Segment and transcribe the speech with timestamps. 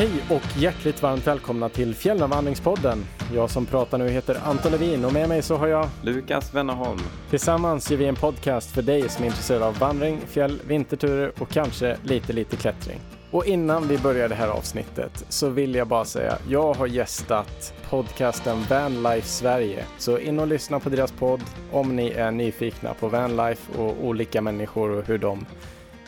[0.00, 3.04] Hej och hjärtligt varmt välkomna till Fjällvandringspodden.
[3.34, 7.00] Jag som pratar nu heter Anton Levin och med mig så har jag Lukas Wennerholm.
[7.30, 11.48] Tillsammans gör vi en podcast för dig som är intresserad av vandring, fjäll, vinterturer och
[11.48, 13.00] kanske lite, lite klättring.
[13.30, 17.74] Och innan vi börjar det här avsnittet så vill jag bara säga, jag har gästat
[17.90, 19.84] podcasten Vanlife Sverige.
[19.98, 21.42] Så in och lyssna på deras podd
[21.72, 25.46] om ni är nyfikna på vanlife och olika människor och hur de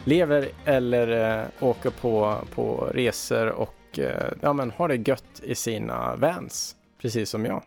[0.05, 5.55] lever eller eh, åker på, på resor och eh, ja, men har det gött i
[5.55, 7.63] sina vans, precis som jag.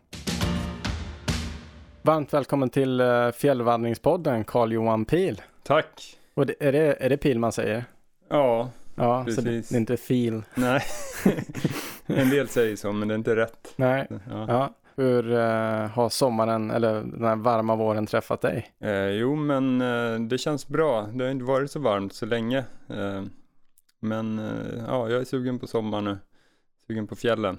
[2.02, 5.42] Varmt välkommen till eh, Fjällvandringspodden, Carl-Johan Pil.
[5.64, 6.18] Tack.
[6.34, 7.86] Och det, är, det, är det Pil man säger?
[8.30, 9.36] Ja, Ja, Precis.
[9.36, 10.42] så det, det är inte Fil.
[10.56, 10.82] nej.
[12.06, 13.74] en del säger så, men det är inte rätt.
[13.76, 14.08] Nej.
[14.30, 14.46] Ja.
[14.48, 14.74] Ja.
[14.98, 18.72] Hur eh, har sommaren eller den här varma våren träffat dig?
[18.80, 21.02] Eh, jo, men eh, det känns bra.
[21.14, 22.58] Det har inte varit så varmt så länge.
[22.90, 23.24] Eh,
[24.06, 26.18] men eh, ja, jag är sugen på sommar nu.
[26.88, 27.58] Sugen på fjällen.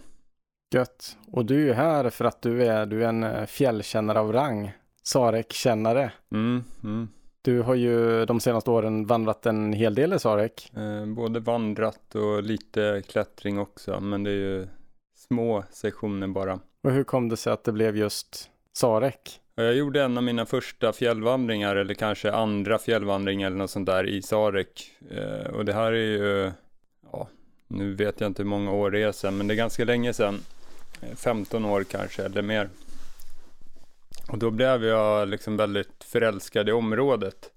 [0.75, 1.17] Gött.
[1.33, 4.73] Och du är här för att du är, du är en eh, fjällkännare av rang.
[5.03, 6.13] Sarek-kännare.
[6.33, 7.09] Mm, mm.
[7.43, 10.73] Du har ju de senaste åren vandrat en hel del i Sarek.
[10.77, 14.67] Eh, både vandrat och lite klättring också, men det är ju
[15.15, 16.61] små sektioner bara.
[16.83, 19.41] Och hur kom det sig att det blev just Sarek?
[19.59, 24.09] Jag gjorde en av mina första fjällvandringar eller kanske andra fjällvandring eller något sånt där
[24.09, 24.91] i Sarek.
[25.11, 26.53] Eh, och det här är ju,
[27.13, 27.29] ja,
[27.69, 30.13] nu vet jag inte hur många år det är sedan, men det är ganska länge
[30.13, 30.41] sedan.
[31.03, 32.69] Eh, 15 år kanske eller mer.
[34.29, 37.51] Och då blev jag liksom väldigt förälskad i området.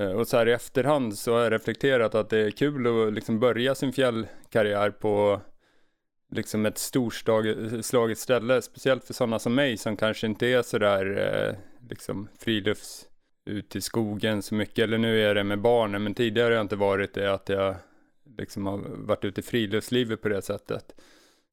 [0.00, 3.12] Eh, och så här i efterhand så har jag reflekterat att det är kul att
[3.12, 5.40] liksom börja sin fjällkarriär på
[6.32, 11.54] liksom ett storslaget ställe, speciellt för sådana som mig som kanske inte är sådär eh,
[11.88, 13.06] liksom frilufts
[13.44, 16.64] ut i skogen så mycket, eller nu är det med barnen, men tidigare har jag
[16.64, 17.74] inte varit det, att jag
[18.38, 20.94] liksom har varit ute i friluftslivet på det sättet.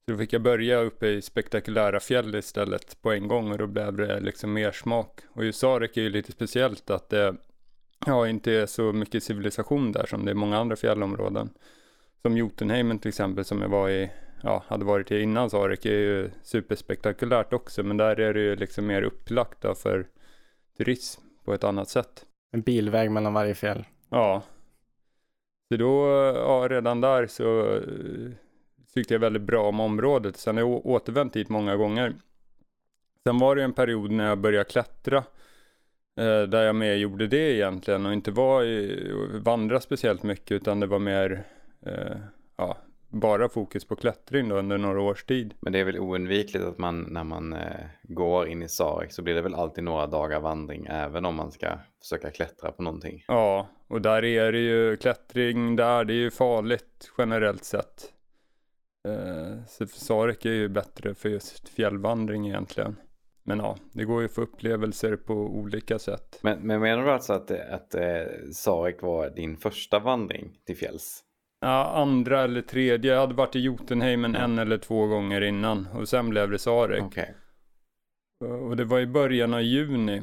[0.06, 3.68] Så då fick jag börja uppe i spektakulära fjäll istället på en gång och då
[3.68, 5.20] blev det liksom mer smak.
[5.34, 7.36] Och i Sarek är ju lite speciellt att det
[8.06, 11.50] ja, inte är så mycket civilisation där som det är många andra fjällområden.
[12.22, 14.10] Som Jotunheimen till exempel som jag var i
[14.44, 18.56] ja, hade varit i innan Sarek är ju superspektakulärt också, men där är det ju
[18.56, 20.08] liksom mer upplagt för
[20.78, 22.26] turism på ett annat sätt.
[22.52, 23.86] En bilväg mellan varje fjäll.
[24.10, 24.44] Ja.
[25.70, 26.06] Så då,
[26.36, 28.32] ja, redan där så eh,
[28.94, 30.38] tyckte jag väldigt bra om området.
[30.38, 32.14] Sen har jag återvänt hit många gånger.
[33.24, 35.18] Sen var det en period när jag började klättra,
[36.18, 40.80] eh, där jag mer gjorde det egentligen och inte var i, vandra speciellt mycket, utan
[40.80, 41.44] det var mer,
[41.86, 42.18] eh,
[42.58, 42.78] ja,
[43.10, 45.54] bara fokus på klättring då under några års tid.
[45.60, 49.22] Men det är väl oundvikligt att man när man eh, går in i Sarek så
[49.22, 51.68] blir det väl alltid några dagar vandring även om man ska
[52.02, 53.24] försöka klättra på någonting.
[53.28, 58.14] Ja, och där är det ju klättring där, det är ju farligt generellt sett.
[59.08, 62.96] Eh, så Sarek är ju bättre för just fjällvandring egentligen.
[63.44, 66.40] Men ja, det går ju att få upplevelser på olika sätt.
[66.42, 68.22] Men, men menar du alltså att, att eh,
[68.54, 71.24] Sarek var din första vandring till fjälls?
[71.62, 76.10] Ja, andra eller tredje, jag hade varit i Jotunheimen en eller två gånger innan och
[76.10, 77.04] sen blev det Sarek.
[77.04, 77.36] Okej.
[78.46, 80.22] Och det var i början av juni.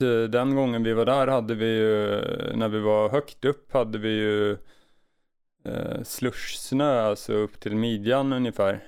[0.00, 2.22] Så den gången vi var där hade vi ju,
[2.54, 4.52] när vi var högt upp hade vi ju
[5.64, 8.84] eh, slushsnö, alltså upp till midjan ungefär.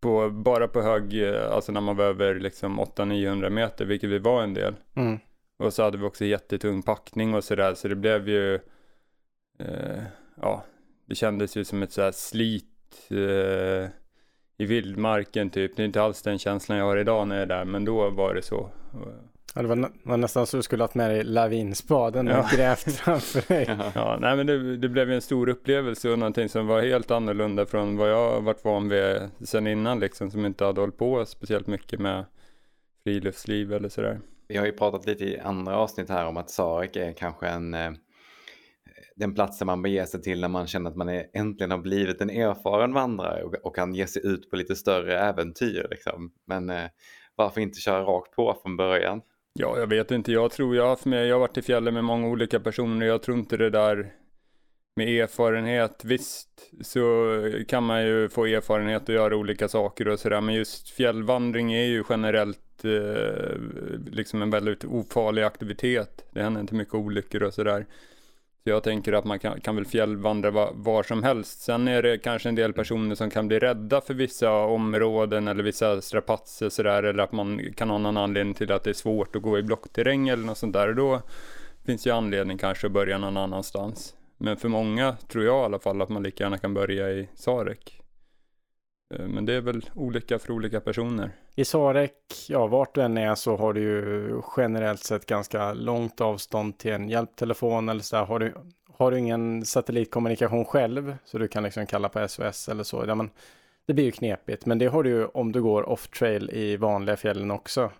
[0.00, 4.18] På, bara på hög, eh, alltså när man var över liksom 800-900 meter, vilket vi
[4.18, 4.74] var en del.
[4.94, 5.18] Mm.
[5.58, 8.60] Och så hade vi också jättetung packning och sådär, så det blev ju,
[9.68, 10.02] eh,
[10.40, 10.64] ja,
[11.06, 12.64] det kändes ju som ett sådär slit
[13.10, 13.90] eh,
[14.58, 15.76] i vildmarken typ.
[15.76, 18.10] Det är inte alls den känslan jag har idag när jag är där, men då
[18.10, 18.68] var det så.
[19.54, 22.48] Ja, det var, nä- var nästan så du skulle haft med dig lavinspaden och Ja.
[22.56, 23.76] grävt framför dig.
[23.94, 27.10] Ja, nej men det, det blev ju en stor upplevelse och någonting som var helt
[27.10, 31.26] annorlunda från vad jag varit van vid sen innan liksom, som inte hade hållit på
[31.26, 32.24] speciellt mycket med
[33.04, 34.20] friluftsliv eller sådär.
[34.48, 37.74] Vi har ju pratat lite i andra avsnitt här om att Sarek är kanske en
[37.74, 37.90] eh,
[39.22, 42.20] den platsen man beger sig till när man känner att man är, äntligen har blivit
[42.20, 45.86] en erfaren vandrare och, och kan ge sig ut på lite större äventyr.
[45.90, 46.32] Liksom.
[46.46, 46.84] Men eh,
[47.36, 49.22] varför inte köra rakt på från början?
[49.52, 50.32] Ja, jag vet inte.
[50.32, 53.06] Jag tror jag har haft med, jag har varit i fjällen med många olika personer.
[53.06, 54.12] Jag tror inte det där
[54.96, 56.48] med erfarenhet, visst
[56.80, 57.02] så
[57.68, 60.40] kan man ju få erfarenhet och göra olika saker och sådär.
[60.40, 63.56] Men just fjällvandring är ju generellt eh,
[64.10, 66.24] liksom en väldigt ofarlig aktivitet.
[66.30, 67.86] Det händer inte mycket olyckor och sådär.
[68.64, 71.60] Så jag tänker att man kan, kan väl fjällvandra var, var som helst.
[71.62, 75.64] Sen är det kanske en del personer som kan bli rädda för vissa områden eller
[75.64, 77.02] vissa strapatser sådär.
[77.02, 79.62] Eller att man kan ha någon anledning till att det är svårt att gå i
[79.62, 80.92] blockterräng eller något sånt där.
[80.92, 81.22] Då
[81.86, 84.14] finns ju anledning kanske att börja någon annanstans.
[84.38, 87.28] Men för många tror jag i alla fall att man lika gärna kan börja i
[87.34, 88.01] Sarek.
[89.12, 91.30] Eh, men det är väl olika för olika personer.
[91.54, 96.20] I Sarek, ja vart du än är så har du ju generellt sett ganska långt
[96.20, 98.24] avstånd till en hjälptelefon eller så där.
[98.24, 98.54] Har du,
[98.94, 103.04] har du ingen satellitkommunikation själv så du kan liksom kalla på SOS eller så.
[103.06, 103.30] Ja, men
[103.86, 106.76] det blir ju knepigt, men det har du ju om du går off trail i
[106.76, 107.90] vanliga fjällen också.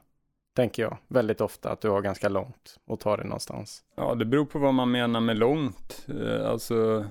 [0.57, 3.83] Tänker jag väldigt ofta att du har ganska långt och ta dig någonstans.
[3.97, 6.07] Ja, det beror på vad man menar med långt.
[6.09, 7.07] Eh, alltså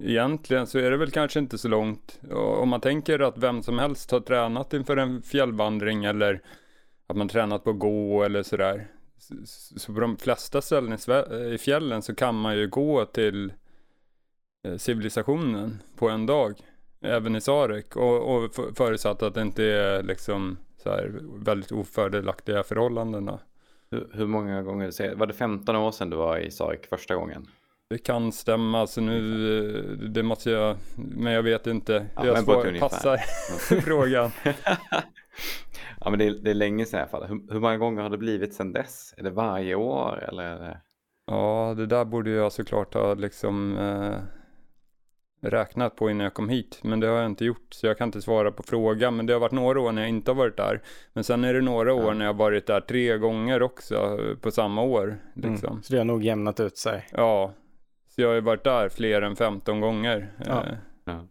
[0.00, 2.20] egentligen så är det väl kanske inte så långt.
[2.32, 6.42] Om man tänker att vem som helst har tränat inför en fjällvandring eller
[7.06, 8.88] att man tränat på att gå eller sådär.
[9.76, 10.98] Så på de flesta ställen
[11.52, 13.52] i fjällen så kan man ju gå till
[14.64, 16.54] eh, civilisationen på en dag.
[17.00, 22.62] Även i Sarek och, och förutsatt att det inte är liksom så här väldigt ofördelaktiga
[22.62, 23.40] förhållandena.
[23.90, 27.46] Hur, hur många gånger, var det 15 år sedan du var i Sarek första gången?
[27.90, 32.06] Det kan stämma, så nu, det måste jag, men jag vet inte.
[32.16, 33.16] Ja, jag spår, passar
[33.80, 34.30] frågan.
[36.00, 37.26] ja, men det är, det är länge sedan i alla fall.
[37.28, 39.14] Hur, hur, många gånger har det blivit sedan dess?
[39.16, 40.80] Är det varje år eller?
[41.26, 44.18] Ja, det där borde jag såklart ha liksom eh,
[45.50, 46.80] räknat på innan jag kom hit.
[46.82, 49.16] Men det har jag inte gjort, så jag kan inte svara på frågan.
[49.16, 50.82] Men det har varit några år när jag inte har varit där.
[51.12, 52.14] Men sen är det några år ja.
[52.14, 55.18] när jag har varit där tre gånger också på samma år.
[55.34, 55.70] Liksom.
[55.70, 57.06] Mm, så det har nog jämnat ut sig.
[57.12, 57.54] Ja,
[58.18, 60.28] så jag har ju varit där fler än 15 gånger.
[60.46, 60.64] Ja.
[60.66, 60.74] Eh.
[61.04, 61.26] Ja.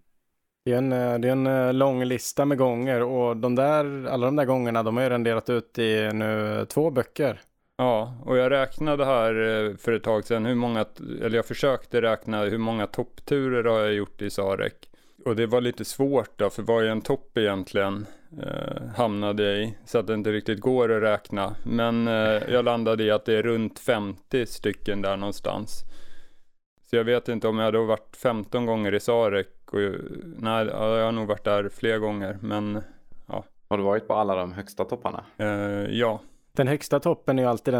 [0.65, 4.07] Det är, en, eh, det är en eh, lång lista med gånger och de där,
[4.07, 7.39] alla de där gångerna de har ju renderat ut i nu två böcker.
[7.77, 9.33] Ja, och jag räknade här
[9.77, 10.85] för ett tag sedan hur många,
[11.21, 14.89] eller jag försökte räkna hur många toppturer har jag gjort i Sarek.
[15.25, 18.05] Och det var lite svårt då, för vad är en topp egentligen?
[18.41, 21.55] Eh, hamnade jag i, så att det inte riktigt går att räkna.
[21.63, 25.86] Men eh, jag landade i att det är runt 50 stycken där någonstans.
[26.89, 29.47] Så jag vet inte om jag hade varit 15 gånger i Sarek.
[29.65, 29.79] Och,
[30.37, 32.37] nej, jag har nog varit där fler gånger.
[32.41, 32.81] Men
[33.25, 33.43] ja.
[33.69, 35.25] Har du varit på alla de högsta topparna?
[35.41, 35.47] Uh,
[35.91, 36.21] ja.
[36.51, 37.73] Den högsta toppen är ju alltid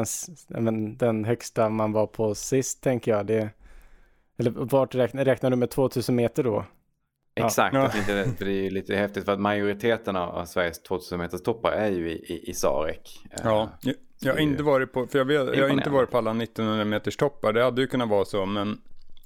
[0.47, 3.25] den, den högsta man var på sist tänker jag.
[3.25, 3.49] Det,
[4.37, 6.65] eller vart räknar, räknar du med 2000 meter då?
[7.35, 7.91] Exakt, ja.
[8.07, 11.71] det, för det är ju lite häftigt för att majoriteten av Sveriges 2000 meters toppar
[11.71, 13.25] är ju i, i, i Sarek.
[13.43, 16.17] Ja, eh, jag har inte varit på, för jag, vet, jag har inte varit på
[16.17, 17.53] alla 1900 meters toppar.
[17.53, 18.81] Det hade ju kunnat vara så, men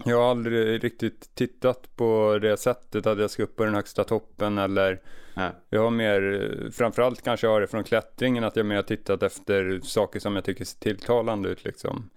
[0.06, 4.04] jag har aldrig riktigt tittat på det sättet att jag ska upp på den högsta
[4.04, 5.02] toppen eller
[5.34, 5.52] Nej.
[5.70, 9.24] Jag har mer, framförallt kanske jag har det från klättringen att jag mer har tittat
[9.24, 12.10] efter saker som jag tycker ser tilltalande ut liksom.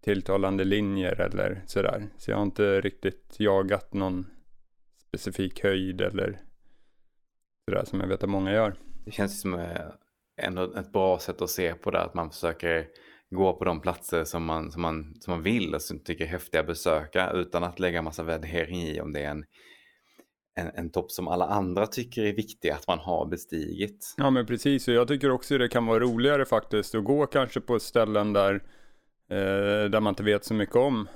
[0.00, 2.10] Tilltalande linjer eller sådär.
[2.16, 4.26] Så jag har inte riktigt jagat någon
[5.08, 6.40] specifik höjd eller
[7.68, 8.74] sådär som jag vet att många gör.
[9.04, 9.86] Det känns som eh,
[10.36, 12.86] ändå ett bra sätt att se på det att man försöker
[13.32, 16.28] gå på de platser som man, som man, som man vill och som tycker är
[16.28, 19.44] häftiga att besöka utan att lägga massa värdering i om det är en,
[20.54, 24.14] en, en topp som alla andra tycker är viktig att man har bestigit.
[24.16, 27.60] Ja men precis och jag tycker också det kan vara roligare faktiskt att gå kanske
[27.60, 28.54] på ställen där,
[29.30, 31.08] eh, där man inte vet så mycket om.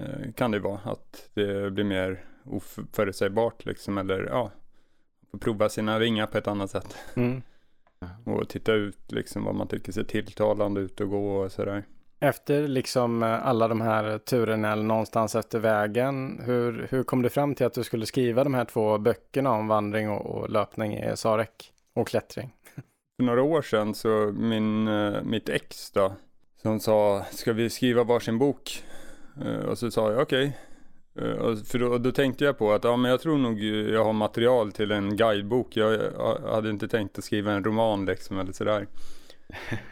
[0.00, 4.50] Eh, kan det vara att det blir mer oförutsägbart liksom eller ja,
[5.40, 6.96] prova sina vingar på ett annat sätt.
[7.14, 7.42] Mm.
[8.24, 11.84] Och titta ut liksom vad man tycker ser tilltalande ut att gå och sådär.
[12.20, 17.54] Efter liksom alla de här turerna eller någonstans efter vägen, hur, hur kom du fram
[17.54, 21.16] till att du skulle skriva de här två böckerna om vandring och, och löpning i
[21.16, 22.52] Sarek och klättring?
[23.16, 26.12] För några år sedan så min, eh, mitt ex då,
[26.62, 28.84] som sa, ska vi skriva varsin bok?
[29.44, 30.52] Eh, och så sa jag okej, okay.
[31.18, 34.12] Eh, för då, då, tänkte jag på att ja, men jag tror nog jag har
[34.12, 35.76] material till en guidebok.
[35.76, 38.86] Jag, jag hade inte tänkt att skriva en roman liksom eller sådär.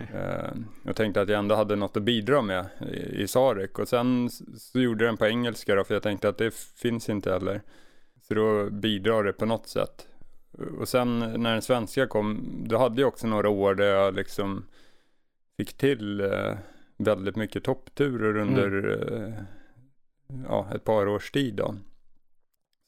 [0.01, 3.79] uh, jag tänkte att jag ändå hade något att bidra med i, i Sarek.
[3.79, 7.09] Och sen så gjorde jag den på engelska då, för jag tänkte att det finns
[7.09, 7.63] inte heller.
[8.29, 10.09] Så då bidrar det på något sätt.
[10.81, 14.65] Och sen när den svenska kom, då hade jag också några år där jag liksom
[15.57, 16.55] fick till uh,
[16.97, 19.35] väldigt mycket toppturer under mm
[20.49, 21.75] ja, ett par års tid då.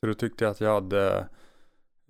[0.00, 1.28] Så då tyckte jag att jag hade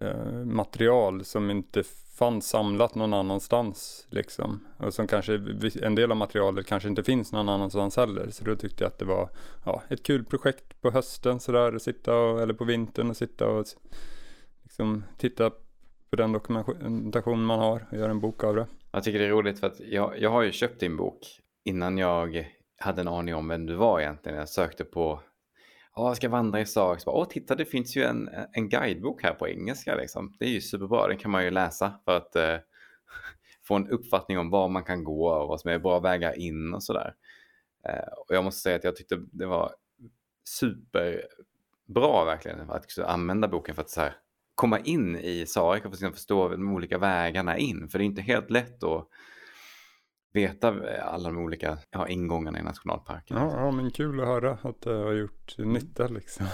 [0.00, 1.82] eh, material som inte
[2.18, 4.66] fanns samlat någon annanstans liksom.
[4.76, 5.34] Och som kanske,
[5.82, 8.30] en del av materialet kanske inte finns någon annanstans heller.
[8.30, 9.30] Så då tyckte jag att det var
[9.64, 13.66] ja, ett kul projekt på hösten sådär, sitta och, eller på vintern och sitta och
[14.62, 15.50] liksom titta
[16.10, 18.66] på den dokumentation man har och göra en bok av det.
[18.90, 21.98] Jag tycker det är roligt för att jag, jag har ju köpt din bok innan
[21.98, 24.38] jag hade en aning om vem du var egentligen.
[24.38, 25.20] Jag sökte på,
[25.94, 27.02] ja, jag ska vandra i Sarek.
[27.06, 29.94] Åh, titta, det finns ju en, en guidebok här på engelska.
[29.94, 30.36] Liksom.
[30.38, 32.56] Det är ju superbra, den kan man ju läsa för att eh,
[33.66, 36.74] få en uppfattning om var man kan gå och vad som är bra vägar in
[36.74, 37.14] och sådär.
[37.88, 39.74] Eh, och jag måste säga att jag tyckte det var
[40.44, 44.16] superbra verkligen att använda boken för att så här,
[44.54, 47.88] komma in i Sarek och liksom förstå de olika vägarna in.
[47.88, 49.08] För det är inte helt lätt att
[50.36, 53.36] veta alla de olika ja, ingångarna i nationalparken.
[53.36, 56.46] Ja, ja, men kul att höra att det har gjort nytta liksom.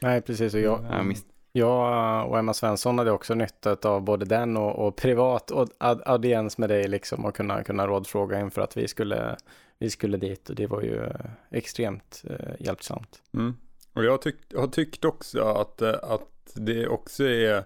[0.00, 0.54] Nej, precis.
[0.54, 4.86] Och jag, Ja, mis- jag och Emma Svensson hade också nytta av både den och,
[4.86, 8.88] och privat och ad, audiens med dig liksom och kunna, kunna rådfråga inför att vi
[8.88, 9.36] skulle,
[9.78, 11.10] vi skulle dit och det var ju eh,
[11.50, 13.22] extremt eh, hjälpsamt.
[13.34, 13.54] Mm.
[13.92, 17.64] Och jag tyck, har tyckt också att, eh, att det också är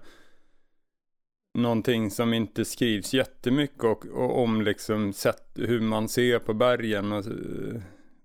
[1.56, 7.12] någonting som inte skrivs jättemycket och, och om liksom sätt, hur man ser på bergen
[7.12, 7.80] och eh,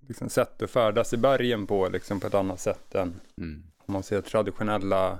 [0.07, 3.63] liksom sätt att färdas i bergen på liksom på ett annat sätt än Mm.
[3.85, 5.19] om man ser traditionella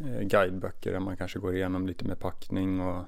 [0.00, 3.04] eh, guideböcker där man kanske går igenom lite med packning och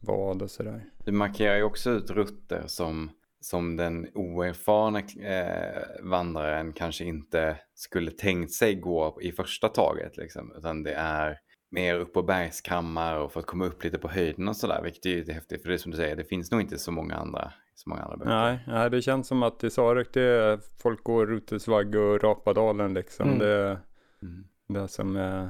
[0.00, 0.84] vad och sådär.
[1.04, 3.10] Du markerar ju också ut rutter som,
[3.40, 10.16] som den oerfarna eh, vandraren kanske inte skulle tänkt sig gå i första taget.
[10.16, 10.52] Liksom.
[10.56, 11.38] Utan det är
[11.70, 14.80] mer upp på bergskammar och för att komma upp lite på höjden och sådär.
[14.82, 15.62] Vilket är ju lite häftigt.
[15.62, 18.02] För det är som du säger, det finns nog inte så många andra, så många
[18.02, 18.30] andra böcker.
[18.30, 22.94] Nej, nej, det känns som att i Sarek det är folk går Rutesvagg och Rapadalen
[22.94, 23.26] liksom.
[23.26, 23.38] Mm.
[23.38, 23.78] Det är
[24.22, 24.44] Mm.
[24.68, 25.46] det som eh,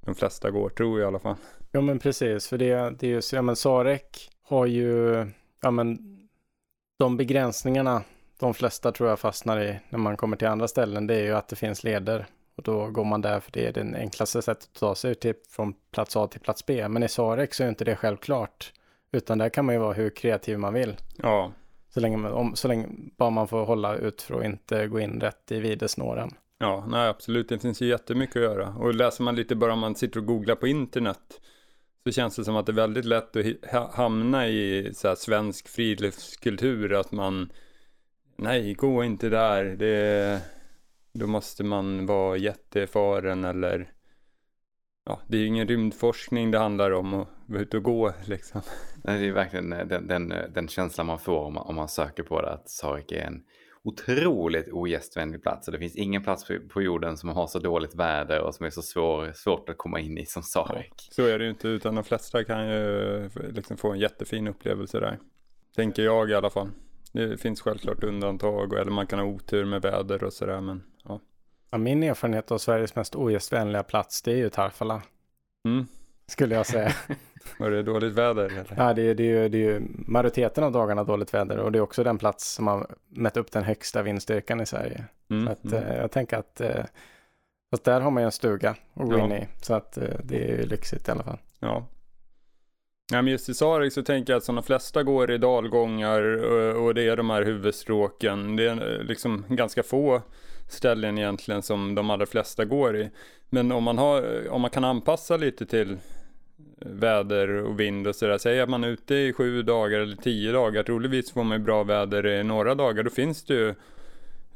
[0.00, 1.36] de flesta går, tror jag i alla fall.
[1.72, 5.26] Ja men precis, för det, det är ju så, ja men Sarek har ju,
[5.62, 5.98] ja men
[6.98, 8.02] de begränsningarna
[8.40, 11.32] de flesta tror jag fastnar i när man kommer till andra ställen, det är ju
[11.32, 12.26] att det finns leder.
[12.60, 15.34] Och då går man där för det är det enklaste sättet att ta sig till,
[15.48, 16.88] från plats A till plats B.
[16.88, 18.72] Men i Sarek så är inte det självklart.
[19.12, 20.96] Utan där kan man ju vara hur kreativ man vill.
[21.16, 21.52] Ja,
[21.88, 22.86] Så länge, man- om, så länge
[23.16, 26.30] bara man får hålla ut för att inte gå in rätt i videsnåren.
[26.58, 28.68] ja, nej absolut, det finns ju jättemycket att göra.
[28.68, 31.40] Och läser man lite bara om man sitter och googlar på internet
[32.04, 36.92] så känns det som att det är väldigt lätt att hamna i så svensk friluftskultur,
[36.94, 37.52] att man
[38.36, 40.40] nej, gå inte där, det,
[41.12, 43.92] då måste man vara jätteerfaren eller
[45.04, 48.60] ja, det är ju ingen rymdforskning det handlar om att vara ute och gå liksom.
[49.04, 51.88] Nej, Det är verkligen eh, den, den, den känslan man får om man, om man
[51.88, 52.52] söker på det.
[52.52, 53.42] Att Sarek är en
[53.82, 55.68] otroligt ogästvänlig plats.
[55.68, 58.66] Och det finns ingen plats på, på jorden som har så dåligt väder och som
[58.66, 61.08] är så svår, svårt att komma in i som Sarek.
[61.10, 65.00] Så är det ju inte, utan de flesta kan ju liksom få en jättefin upplevelse
[65.00, 65.18] där.
[65.76, 66.68] Tänker jag i alla fall.
[67.12, 71.20] Det finns självklart undantag, eller man kan ha otur med väder och sådär, men ja.
[71.70, 75.02] Ja, min erfarenhet av Sveriges mest ogästvänliga plats, det är ju Tarfala.
[75.68, 75.86] Mm.
[76.26, 76.92] Skulle jag säga.
[77.58, 78.74] Var det dåligt väder eller?
[78.76, 81.72] Ja, det är, det, är ju, det är ju majoriteten av dagarna dåligt väder och
[81.72, 85.04] det är också den plats som har mätt upp den högsta vindstyrkan i Sverige.
[85.30, 85.46] Mm.
[85.46, 85.84] Så att, mm.
[85.84, 86.84] eh, jag tänker att eh,
[87.70, 89.24] fast där har man ju en stuga att gå Ja.
[89.24, 89.48] in i.
[89.62, 91.38] Så att eh, det är ju lyxigt i alla fall.
[91.60, 91.86] Ja.
[93.12, 96.22] Ja, men just i Sarek så tänker jag att som de flesta går i dalgångar
[96.22, 98.56] eh, och, det är de här huvudstråken.
[98.56, 100.22] Det är eh, liksom ganska få
[100.68, 103.10] ställen egentligen som de allra flesta går i.
[103.48, 105.96] Men om man, har, eh, om man kan anpassa lite till
[106.76, 108.38] väder och vind och sådär.
[108.38, 110.82] Säg att man är ute i sju dagar eller tio dagar.
[110.82, 113.02] Troligtvis får man ju bra väder i några dagar.
[113.02, 113.74] Då finns det ju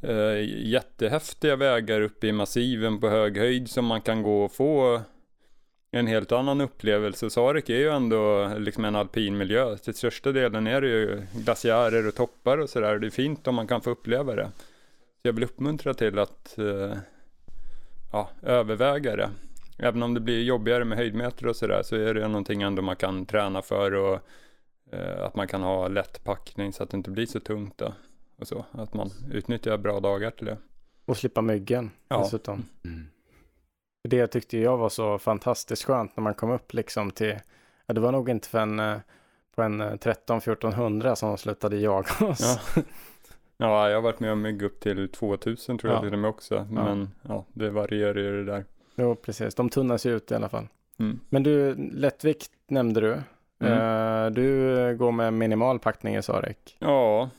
[0.02, 5.00] eh, jättehäftiga vägar uppe i massiven på hög höjd som man kan gå och få
[5.98, 7.30] en helt annan upplevelse.
[7.30, 9.76] Sarek är ju ändå liksom en alpin miljö.
[9.76, 12.98] Till största delen är det ju glaciärer och toppar och sådär.
[12.98, 14.50] Det är fint om man kan få uppleva det.
[15.22, 16.96] Så jag vill uppmuntra till att eh,
[18.12, 19.30] ja, överväga det.
[19.78, 22.96] Även om det blir jobbigare med höjdmeter och sådär så är det någonting ändå man
[22.96, 24.18] kan träna för och
[24.92, 27.92] eh, att man kan ha lätt packning så att det inte blir så tungt då.
[28.36, 30.56] Och så, att man utnyttjar bra dagar till det.
[31.04, 32.18] Och slippa myggen Ja.
[32.18, 32.64] dessutom.
[32.84, 33.06] Mm.
[34.08, 37.34] Det tyckte jag var så fantastiskt skönt när man kom upp liksom till,
[37.87, 38.96] ja det var nog inte för en, eh,
[39.54, 42.61] på en eh, 13-1400 som de slutade jaga oss.
[42.76, 42.82] Ja.
[43.56, 46.02] Ja, jag har varit med om mygg upp till 2000 tror jag Ja.
[46.02, 46.66] till och med också.
[46.70, 48.64] Men ja, det varierar ju det där.
[48.94, 49.54] Jo, precis.
[49.54, 50.68] De tunnas ju ut i alla fall.
[50.99, 51.20] Mm.
[51.28, 53.16] Men du, lättvikt nämnde du.
[53.66, 53.73] Mm.
[53.73, 56.76] Eh, du går med minimal packning i Sarek.
[56.78, 57.30] Ja,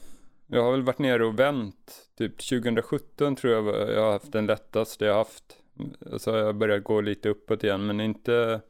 [0.47, 2.07] jag har väl varit nere och vänt.
[2.17, 5.43] Typ 2017 tror jag jag har haft den lättaste jag haft.
[6.17, 8.61] Så har jag börjat gå lite uppåt igen, men inte...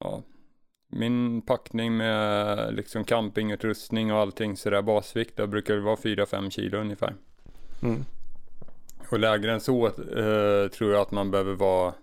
[0.00, 0.22] Ja,
[0.88, 6.78] min packning med liksom campingutrustning och allting sådär basvikt, då brukar det vara 4-5 kilo
[6.78, 7.14] ungefär.
[7.82, 8.04] Mm.
[9.10, 11.94] Och lägre än så eh, tror jag att man behöver vara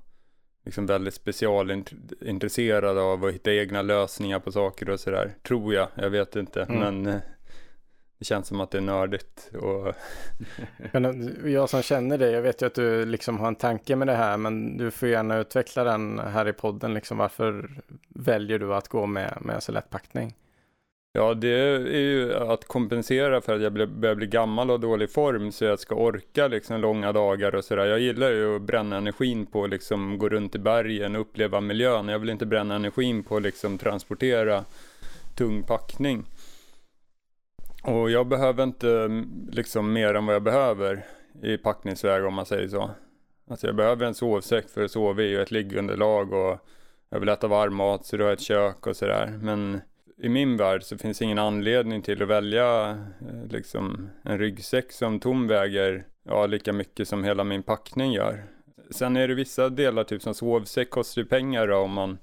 [0.65, 5.35] liksom väldigt specialintresserad av att hitta egna lösningar på saker och sådär.
[5.43, 6.63] Tror jag, jag vet inte.
[6.63, 6.79] Mm.
[6.79, 7.21] Men eh,
[8.25, 9.51] det känns som att det är nördigt.
[9.53, 9.93] Och,
[10.91, 13.95] Men eh, jag som känner dig, jag vet ju att du liksom har en tanke
[13.95, 16.93] med det här, men du får gärna utveckla den här i podden.
[16.93, 17.69] Liksom, varför
[18.09, 20.35] väljer du att gå med, med så lätt packning?
[21.13, 25.51] Ja, det är ju att kompensera för att jag börjar bli gammal och dålig form
[25.51, 27.85] så jag ska orka liksom långa dagar och sådär.
[27.85, 32.07] Jag gillar ju att bränna energin på liksom gå runt i bergen och uppleva miljön.
[32.07, 34.65] Jag vill inte bränna energin på liksom transportera
[35.35, 36.25] tung packning.
[37.85, 41.05] Och jag behöver inte mm, liksom mer än vad jag behöver
[41.43, 42.89] i packningsväg om man säger så.
[43.49, 46.59] Alltså jag behöver en sovsäck för att sova i och ett liggunderlag och
[47.09, 49.39] jag vill äta varm mat så du har ett kök och sådär.
[49.41, 49.81] Men
[50.17, 55.19] i min värld så finns ingen anledning till att välja eh, liksom en ryggsäck som
[55.19, 58.43] tom väger ja, lika mycket som hela min packning gör.
[58.89, 62.17] Sen är det vissa delar, typ som sovsäck kostar ju pengar då, om man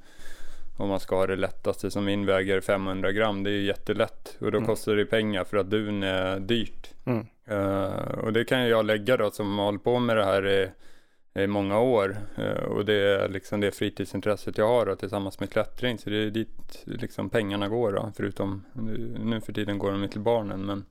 [0.76, 3.42] om man ska ha det lättaste som min väger 500 gram.
[3.42, 4.66] Det är ju jättelätt och då mm.
[4.66, 6.90] kostar det pengar för att dun är dyrt.
[7.04, 7.26] Mm.
[7.50, 10.70] Uh, och det kan jag lägga då som har hållit på med det här i,
[11.42, 12.16] i många år.
[12.38, 15.98] Uh, och det är liksom det fritidsintresset jag har då, tillsammans med klättring.
[15.98, 18.12] Så det är dit liksom pengarna går då.
[18.16, 18.64] Förutom
[19.24, 20.66] nu, för tiden går de till barnen.
[20.66, 20.84] Men,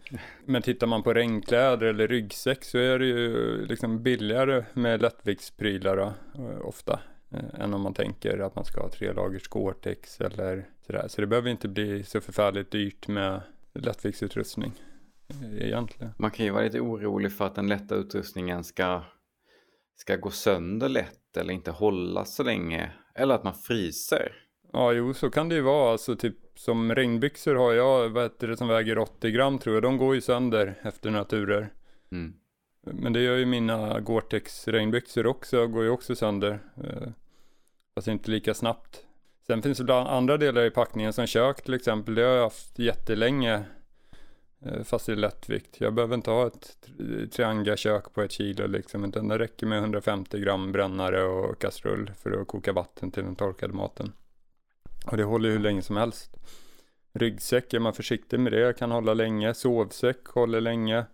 [0.46, 5.98] men tittar man på regnkläder eller ryggsäck så är det ju liksom billigare med lättviktsprylar
[5.98, 7.00] då, uh, ofta
[7.32, 11.08] eh, än om man tänker att man ska ha tre lagers Gore-Tex eller sådär.
[11.08, 13.42] Så det behöver inte bli så förfärligt dyrt med
[13.74, 14.74] lättviktsutrustning
[15.30, 16.14] eh, egentligen.
[16.18, 19.02] Man kan ju vara lite orolig för att den lätta utrustningen ska,
[19.96, 22.92] ska gå sönder lätt eller inte hålla så länge.
[23.16, 24.32] Eller att man fryser.
[24.74, 25.92] Ja, jo, så kan det ju vara.
[25.92, 29.84] Alltså typ som regnbyxor har jag, vad heter det, som väger 80 gram tror jag.
[29.84, 31.74] De går ju sönder efter några turer.
[32.12, 32.34] Mm.
[32.84, 36.60] Men det gör ju mina Gore-Tex regnbyxor också, går ju också sönder.
[38.02, 39.04] Fast inte lika snabbt.
[39.48, 42.16] Sen finns det bland andra delar i packningen som kök till exempel.
[42.16, 43.64] Det har jag haft jättelänge.
[44.66, 45.82] Eh, fast i lättvikt.
[45.82, 46.78] Jag behöver inte ha ett
[47.32, 49.06] triangakök på ett kilo liksom.
[49.06, 53.36] Utan det räcker med 150 gram brännare och kastrull för att koka vatten till den
[53.36, 54.12] torkade maten.
[55.06, 56.38] Och det håller hur länge som helst.
[57.14, 59.54] Ryggsäck, är man försiktig med det, kan hålla länge.
[59.54, 61.06] Sovsäck håller länge.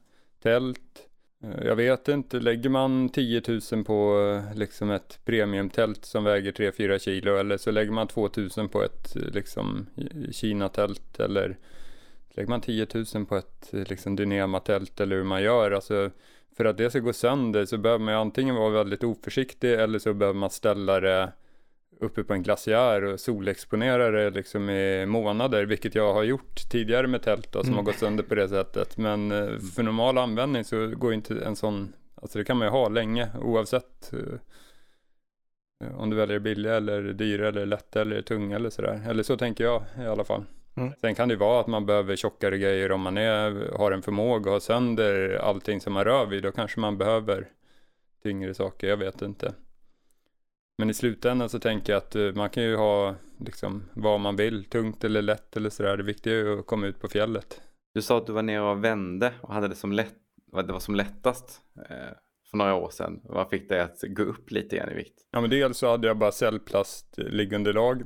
[0.41, 1.06] Tält,
[1.43, 6.51] Eh, jag vet inte, lägger man 10 000 på eh, liksom ett premiumtält som väger
[6.51, 9.85] 3-4 kilo eller så lägger man 2 000 på ett eh, liksom
[10.31, 11.57] Kina-tält eller
[12.29, 15.71] lägger man 10 000 på ett liksom Dynema-tält eller hur man gör.
[15.71, 16.11] Alltså,
[16.57, 20.13] för att det ska gå sönder så behöver man antingen vara väldigt oförsiktig eller så
[20.13, 21.31] behöver man ställa det
[21.99, 27.07] uppe på en glaciär och solexponera det liksom i månader, vilket jag har gjort tidigare
[27.07, 27.77] med tält då, som mm.
[27.77, 28.97] har gått sönder på det sättet.
[28.97, 32.71] Men eh, för normal användning så går inte en sån, alltså det kan man ju
[32.71, 34.39] ha länge oavsett uh,
[35.97, 39.01] om du väljer billiga eller dyra eller lätta eller tunga eller sådär.
[39.09, 40.43] Eller så tänker jag i alla fall.
[40.77, 40.93] Mm.
[41.01, 44.01] Sen kan det ju vara att man behöver tjockare grejer om man är, har en
[44.01, 46.43] förmåga att ha sönder allting som man rör vid.
[46.43, 47.47] Då kanske man behöver
[48.23, 49.53] tyngre saker, jag vet inte.
[50.77, 54.35] Men i slutändan så tänker jag att uh, man kan ju ha liksom vad man
[54.35, 55.97] vill, tungt eller lätt eller sådär.
[55.97, 57.61] Det viktiga är ju att komma ut på fjället.
[57.93, 60.15] Du sa att du var nere och vände och hade det som lätt,
[60.51, 62.13] det var som lättast eh,
[62.49, 63.21] för några år sedan.
[63.23, 65.27] Vad fick dig att gå upp lite igen i vikt?
[65.31, 68.01] Ja men dels så hade jag bara cellplast liggunderlag.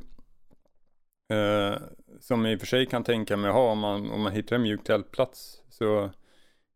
[1.34, 1.75] Eh,
[2.19, 4.55] som i och för sig kan tänka mig att ha om man, om man hittar
[4.55, 6.12] en mjuk tältplats så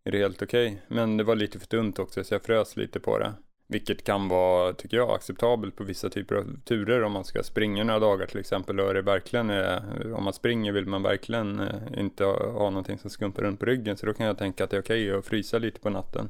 [0.04, 0.68] är det helt okej.
[0.68, 0.82] Okay.
[0.88, 3.34] Men det var lite för tunt också så jag frös lite på det.
[3.68, 7.84] Vilket kan vara, tycker jag, acceptabelt på vissa typer av turer om man ska springa
[7.84, 8.80] några dagar till exempel.
[8.80, 13.10] Och det verkligen är, om man springer vill man verkligen eh, inte ha, någonting som
[13.10, 13.98] skumpar runt på ryggen.
[13.98, 16.30] Så då kan jag tänka att det är okej okay att frysa lite på natten.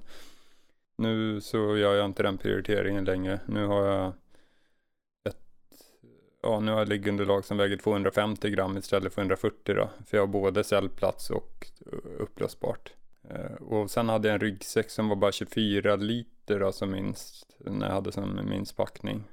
[0.98, 3.40] Nu så gör jag inte den prioriteringen längre.
[3.46, 4.14] Nu har jag
[5.30, 5.38] ett,
[6.42, 9.90] ja nu har jag liggunderlag som väger 250 gram istället för 140 då.
[10.06, 12.94] För jag har både cellplats och eh, upplösbart.
[13.60, 17.88] Och sen hade jag en ryggsäck som var bara 24 liter då, som minst, när
[17.88, 19.24] jag hade som minst packning.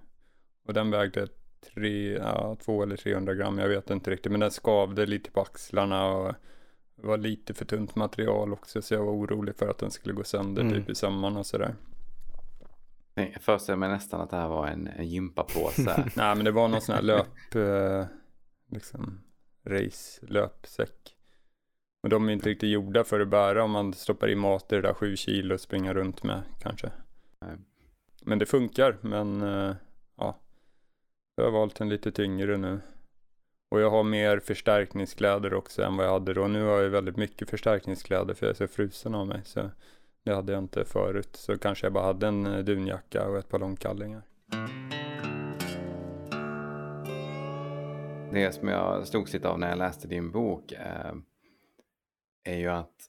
[0.66, 1.29] Och den vägde
[1.75, 4.33] tre, ja, två eller 300 gram, jag vet inte riktigt.
[4.33, 6.35] Men den skavde lite på axlarna och
[6.94, 8.83] var lite för tunt material också.
[8.83, 10.75] Så jag var orolig för att den skulle gå sönder mm.
[10.75, 11.75] typ i sömmarna och sådär.
[13.14, 16.11] Jag föreställer mig nästan att det här var en, en gympapåse.
[16.16, 18.07] Nej men det var någon sån här löp, eh,
[18.70, 19.20] liksom
[19.64, 21.12] race löpsäck.
[22.03, 24.75] Och de är inte riktigt gjorda för att bära om man stoppar i mat i
[24.75, 26.91] det där sju kilo och springer runt med kanske.
[27.41, 27.57] Nej.
[28.23, 29.75] Men det funkar, men uh,
[30.17, 30.38] ja.
[31.37, 32.81] Jag har valt en lite tyngre nu.
[33.71, 36.47] Och jag har mer förstärkningskläder också än vad jag hade då.
[36.47, 39.41] Nu har jag väldigt mycket förstärkningskläder för jag är så frusen av mig.
[39.45, 39.71] Så
[40.25, 41.37] det hade jag inte förut.
[41.37, 44.23] Så kanske jag bara hade en eh, dunjacka och ett par långkallingar.
[48.33, 51.12] Det som jag slogs lite av när jag läste din bok eh,
[52.45, 53.09] är ju att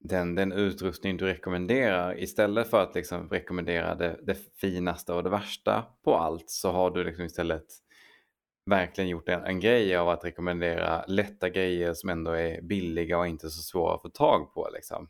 [0.00, 5.30] den, den utrustning du rekommenderar istället för att liksom rekommendera det, det finaste och det
[5.30, 7.66] värsta på allt så har du liksom istället
[8.66, 13.26] verkligen gjort en, en grej av att rekommendera lätta grejer som ändå är billiga och
[13.26, 14.68] inte så svåra att få tag på.
[14.74, 15.08] Liksom.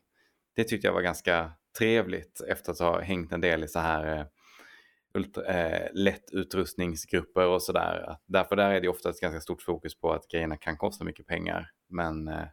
[0.57, 4.27] Det tyckte jag var ganska trevligt efter att ha hängt en del i så här
[5.15, 8.17] ultra, eh, eh lätt utrustningsgrupper och sådär.
[8.27, 11.27] Därför där är det ofta ett ganska stort fokus på att grejerna kan kosta mycket
[11.27, 11.71] pengar.
[11.89, 12.47] Men eh,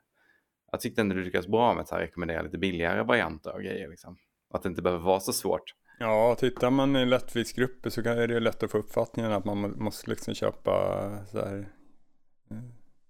[0.76, 3.90] jag tyckte ändå du lyckas bra med att rekommendera lite billigare varianter av grejer.
[3.90, 4.18] Liksom.
[4.54, 5.74] Att det inte behöver vara så svårt.
[6.00, 10.10] Ja, tittar man i lättviktsgrupper så är det lätt att få uppfattningen att man måste
[10.10, 11.68] liksom köpa så här.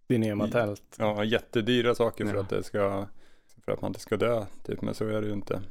[0.08, 0.96] Dinema-tält.
[1.00, 2.42] Ja, jättedyra saker för ja.
[2.42, 3.08] att det ska,
[3.66, 4.82] för att man inte ska dö, typ.
[4.82, 5.62] Men så är det ju inte.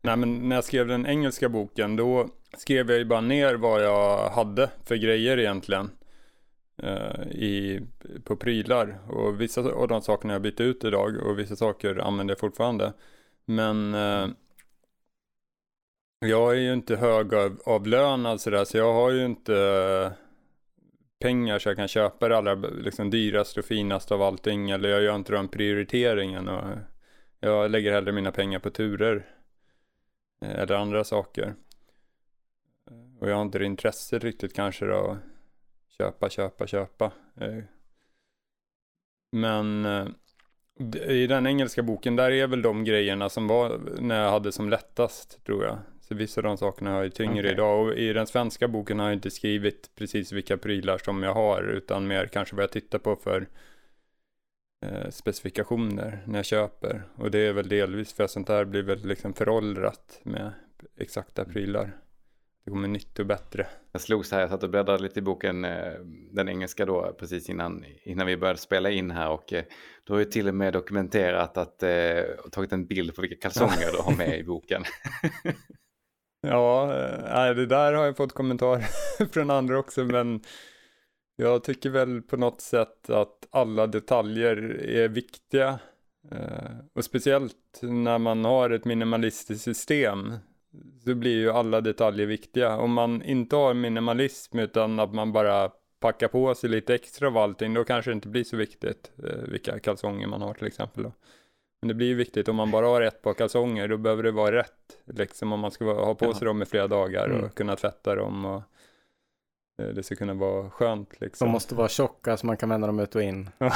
[0.00, 3.82] Nej, men när jag skrev den engelska boken, då skrev jag ju bara ner vad
[3.82, 5.90] jag hade för grejer egentligen.
[6.76, 7.80] Eh, I,
[8.24, 8.98] på prylar.
[9.08, 12.92] Och vissa av de sakerna jag bytt ut idag och vissa saker använder jag fortfarande.
[13.44, 14.28] Men eh,
[16.20, 20.12] jag är ju inte högavlönad sådär så jag har ju inte eh,
[21.18, 24.70] pengar så jag kan köpa det allra liksom, dyraste och finaste av allting.
[24.70, 26.48] Eller jag gör inte den prioriteringen.
[26.48, 26.64] Och
[27.40, 29.26] jag lägger hellre mina pengar på turer.
[30.44, 31.54] Eh, eller andra saker.
[33.20, 35.18] Och jag har inte det intresset riktigt kanske då.
[35.98, 37.12] Köpa, köpa, köpa.
[37.40, 37.58] Eh,
[39.32, 40.06] men eh,
[41.08, 44.70] i den engelska boken där är väl de grejerna som var när jag hade som
[44.70, 45.78] lättast tror jag.
[46.00, 47.52] Så vissa av de sakerna har jag tyngre okay.
[47.52, 47.86] idag.
[47.86, 51.62] Och i den svenska boken har jag inte skrivit precis vilka prylar som jag har.
[51.62, 53.46] Utan mer kanske vad jag tittar på för
[54.86, 57.02] eh, specifikationer när jag köper.
[57.16, 60.52] Och det är väl delvis för att sånt där blir väl liksom föråldrat med
[60.96, 61.96] exakta prylar
[62.64, 63.66] det kommer nytt och bättre.
[63.92, 65.92] Jag slogs här, jag satt och bläddrade lite i boken, eh,
[66.32, 69.64] den engelska då, precis innan, innan vi började spela in här och eh,
[70.04, 72.22] du har ju till och med dokumenterat att, eh,
[72.52, 74.84] tagit en bild på vilka kalsonger du har med i boken.
[76.46, 76.86] ja,
[77.56, 78.86] det där har jag fått kommentarer
[79.32, 80.40] från andra också, men
[81.36, 85.78] jag tycker väl på något sätt att alla detaljer är viktiga.
[86.94, 90.32] Och speciellt när man har ett minimalistiskt system
[91.04, 92.76] så blir ju alla detaljer viktiga.
[92.76, 97.36] Om man inte har minimalism utan att man bara packar på sig lite extra av
[97.36, 101.02] allting, då kanske det inte blir så viktigt eh, vilka kalsonger man har till exempel.
[101.02, 101.12] Då.
[101.80, 104.30] Men det blir ju viktigt om man bara har ett par kalsonger, då behöver det
[104.30, 104.98] vara rätt.
[105.04, 107.50] Liksom om man ska ha på sig dem i flera dagar och mm.
[107.50, 108.62] kunna tvätta dem och
[109.82, 111.20] eh, det ska kunna vara skönt.
[111.20, 111.46] Liksom.
[111.46, 113.50] De måste vara tjocka så man kan vända dem ut och in.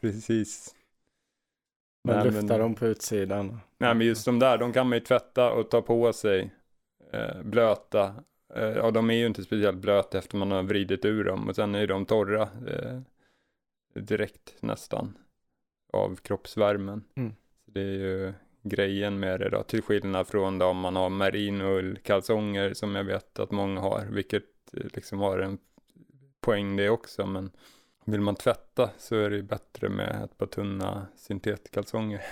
[0.00, 0.74] Precis.
[2.04, 3.60] Man luftar men, dem på utsidan.
[3.78, 6.50] Nej men just de där, de kan man ju tvätta och ta på sig.
[7.12, 8.14] Eh, blöta.
[8.54, 11.48] Eh, ja de är ju inte speciellt blöta efter man har vridit ur dem.
[11.48, 12.42] Och sen är de torra.
[12.42, 13.00] Eh,
[13.94, 15.18] direkt nästan.
[15.92, 17.04] Av kroppsvärmen.
[17.14, 17.34] Mm.
[17.64, 18.32] Så det är ju
[18.62, 19.62] grejen med det då.
[19.62, 24.06] Till skillnad från då om man har merinoullkalsonger som jag vet att många har.
[24.10, 25.58] Vilket eh, liksom har en
[26.40, 27.26] poäng det också.
[27.26, 27.50] Men
[28.04, 32.22] vill man tvätta så är det bättre med ett par tunna syntetkalsonger.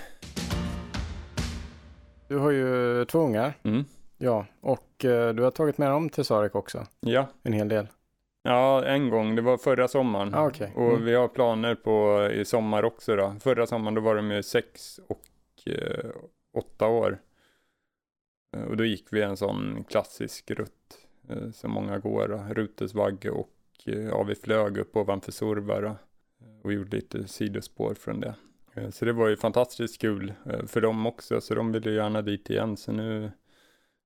[2.27, 3.53] Du har ju två ungar.
[3.63, 3.85] Mm.
[4.17, 6.87] Ja, och uh, du har tagit med dem till Sarek också.
[6.99, 7.27] Ja.
[7.43, 7.87] En hel del.
[8.43, 9.35] Ja, en gång.
[9.35, 10.33] Det var förra sommaren.
[10.33, 10.69] Ah, okay.
[10.75, 11.05] Och mm.
[11.05, 13.35] vi har planer på i sommar också då.
[13.39, 15.23] Förra sommaren då var de ju sex och
[15.67, 16.11] uh,
[16.53, 17.19] åtta år.
[18.57, 20.71] Uh, och då gick vi en sån klassisk rutt
[21.53, 22.27] som många går.
[22.27, 22.53] Då.
[22.53, 25.95] Rutesvagge och ja, vi flög upp ovanför Survara
[26.63, 28.35] och gjorde lite sidospår från det.
[28.73, 32.21] Eh, så det var ju fantastiskt kul eh, för dem också, så de ville gärna
[32.21, 32.77] dit igen.
[32.77, 33.31] Så nu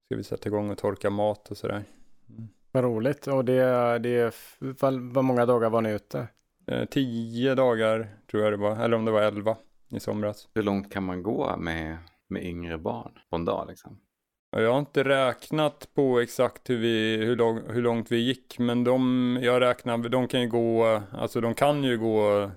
[0.05, 1.83] ska vi sätta igång och torka mat och sådär.
[2.29, 2.47] Mm.
[2.71, 3.27] Vad roligt.
[3.27, 4.35] Och det, det,
[5.13, 6.27] vad många dagar var ni ute?
[6.67, 9.57] Eh, tio dagar tror jag det var, eller om det var elva
[9.89, 10.49] i somras.
[10.53, 13.99] Hur långt kan man gå med, med yngre barn på en dag liksom?
[14.55, 18.83] Jag har inte räknat på exakt hur, vi, hur, lång, hur långt vi gick, men
[18.83, 22.51] de, jag räknar, de kan ju gå, alltså de kan ju gå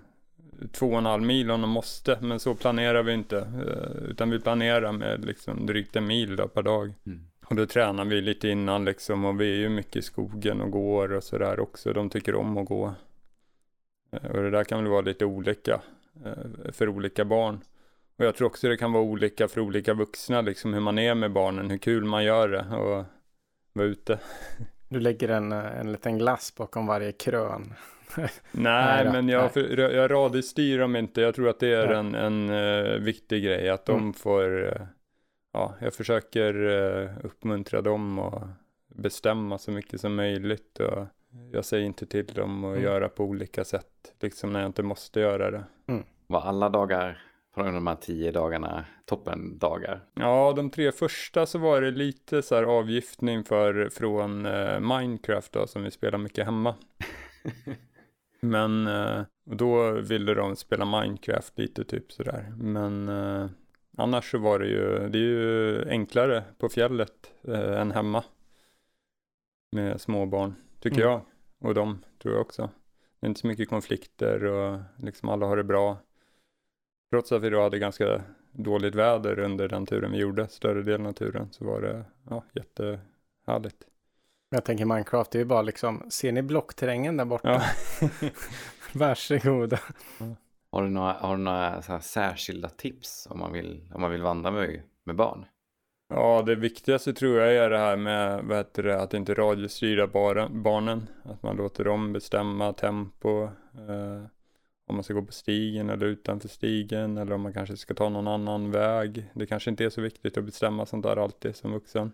[0.72, 3.38] två och en halv mil om de måste, men så planerar vi inte.
[3.38, 6.92] Eh, utan vi planerar med liksom drygt en mil då per dag.
[7.06, 7.20] Mm.
[7.44, 10.70] Och då tränar vi lite innan liksom och vi är ju mycket i skogen och
[10.70, 11.92] går och sådär också.
[11.92, 12.94] De tycker om att gå.
[14.10, 15.80] Eh, och det där kan väl vara lite olika
[16.24, 17.60] eh, för olika barn.
[18.18, 21.14] Och jag tror också det kan vara olika för olika vuxna, liksom hur man är
[21.14, 23.04] med barnen, hur kul man gör det och
[23.72, 24.18] vara ute.
[24.88, 27.74] Du lägger en, en liten glass bakom varje krön.
[28.16, 31.20] nej, nej men jag, för, jag radiostyr dem inte.
[31.20, 33.68] Jag tror att det är en, en uh, viktig grej.
[33.68, 34.12] Att de mm.
[34.12, 34.86] får, uh,
[35.52, 38.42] ja, jag försöker uh, uppmuntra dem och
[38.88, 40.80] bestämma så mycket som möjligt.
[40.80, 41.06] Och
[41.52, 42.84] jag säger inte till dem att mm.
[42.84, 45.64] göra på olika sätt, liksom när jag inte måste göra det.
[45.86, 46.04] Mm.
[46.26, 47.25] Var alla dagar
[47.56, 50.00] från de här tio dagarna toppendagar?
[50.14, 55.52] Ja, de tre första så var det lite så här avgiftning för från eh, Minecraft
[55.52, 56.74] då, som vi spelar mycket hemma.
[58.40, 62.52] Men eh, då ville de spela Minecraft lite typ sådär.
[62.58, 63.46] Men eh,
[63.96, 68.24] annars så var det ju, det är ju enklare på fjället eh, än hemma.
[69.72, 71.08] Med småbarn, tycker Mm.
[71.12, 71.20] jag.
[71.60, 72.70] Och de tror jag också.
[73.20, 75.98] Det är inte så mycket konflikter och liksom alla har det bra.
[77.10, 81.06] Trots att vi då hade ganska dåligt väder under den turen vi gjorde, större delen
[81.06, 83.86] av turen, så var det ja, jättehärligt.
[84.50, 87.62] Jag tänker Minecraft, det är ju bara liksom, ser ni blockterrängen där borta?
[88.00, 88.08] Ja.
[88.92, 89.78] Varsågoda.
[90.70, 94.10] Har du några, har du några så här särskilda tips om man vill, om man
[94.10, 95.46] vill vandra med, med barn?
[96.08, 100.06] Ja, det viktigaste tror jag är det här med vad heter det, att inte radiostyra
[100.50, 101.08] barnen.
[101.22, 103.44] Att man låter dem bestämma tempo.
[103.44, 104.22] Eh,
[104.86, 108.08] om man ska gå på stigen eller utanför stigen eller om man kanske ska ta
[108.08, 109.30] någon annan väg.
[109.34, 112.12] Det kanske inte är så viktigt att bestämma sånt där alltid som vuxen.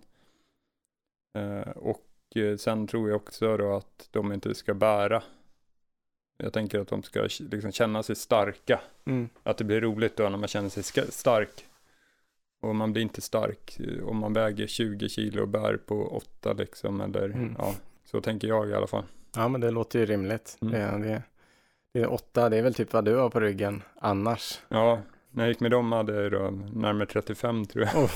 [1.38, 5.22] Eh, och eh, sen tror jag också då att de inte ska bära.
[6.38, 8.80] Jag tänker att de ska liksom känna sig starka.
[9.04, 9.28] Mm.
[9.42, 11.66] Att det blir roligt då när man känner sig stark.
[12.62, 16.52] Och man blir inte stark eh, om man väger 20 kilo och bär på 8
[16.52, 17.00] liksom.
[17.00, 17.54] Eller Mm.
[17.58, 19.04] ja, så tänker jag i alla fall.
[19.36, 20.58] Ja, men det låter ju rimligt.
[20.60, 20.72] Mm.
[20.72, 21.22] Det, det,
[21.92, 24.60] det är åtta, det är väl typ vad du har på ryggen annars.
[24.68, 25.00] Ja,
[25.30, 28.10] när jag gick med dem hade jag då närmare 35 tror jag.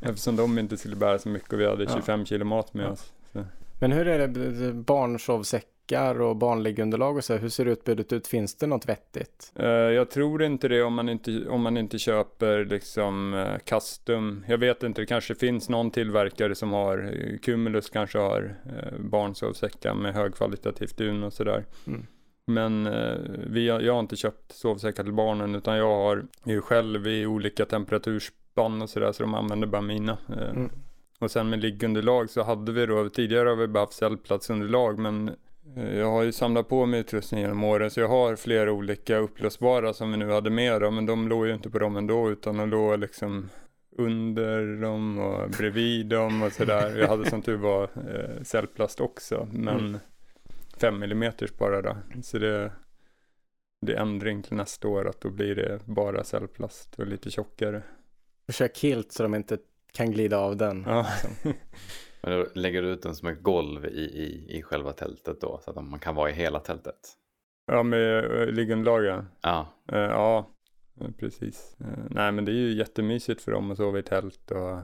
[0.00, 1.90] Eftersom de inte skulle bära så mycket och vi hade Ja.
[1.94, 2.90] 25 kilo mat med Ja.
[2.90, 3.12] oss.
[3.32, 3.44] Så.
[3.80, 8.26] Men hur är det, barnsovsäckar och barnliggunderlag och så, hur ser utbudet ut?
[8.26, 9.52] Finns det något vettigt?
[9.56, 14.44] Eh, jag tror inte det om man inte, om man inte köper liksom eh, custom.
[14.48, 18.98] Jag vet inte, det kanske finns någon tillverkare som har, eh, Cumulus kanske har uh,
[19.00, 21.64] barnsovsäckar med högkvalitativt dun och sådär.
[21.86, 22.06] Mm.
[22.46, 23.14] Men eh,
[23.46, 27.64] vi, jag har inte köpt sovsäckar till barnen utan jag har ju själv i olika
[27.64, 30.18] temperaturspann och sådär så de använder bara mina.
[30.28, 30.70] Eh, Mm.
[31.18, 35.30] Och sen med liggunderlag så hade vi då, tidigare har vi bara haft cellplatsunderlag men
[35.76, 39.16] eh, jag har ju samlat på mig utrustning genom åren så jag har flera olika
[39.18, 42.30] upplösbara som vi nu hade med då, men de låg ju inte på dem ändå
[42.30, 43.48] utan de låg liksom
[43.98, 46.98] under dem och bredvid dem och sådär.
[46.98, 49.98] Jag hade som tur var eh, cellplast också men Mm.
[50.80, 51.96] 5 mm bara då.
[52.22, 52.72] Så det,
[53.86, 57.82] det är ändring till nästa år att då blir det bara cellplast och lite tjockare.
[58.46, 59.58] Försök kilt så de inte
[59.92, 60.84] kan glida av den.
[60.86, 61.06] Ja.
[62.22, 65.60] Men då lägger du ut den som ett golv i, i, i själva tältet då
[65.64, 67.16] så att man kan vara i hela tältet?
[67.66, 69.26] Ja, med äh, liggunderlagen.
[69.40, 70.50] Ja, Eh, ja,
[71.00, 71.76] eh, precis.
[71.80, 74.78] Eh, nej, men det är ju jättemysigt för dem att sova i tält och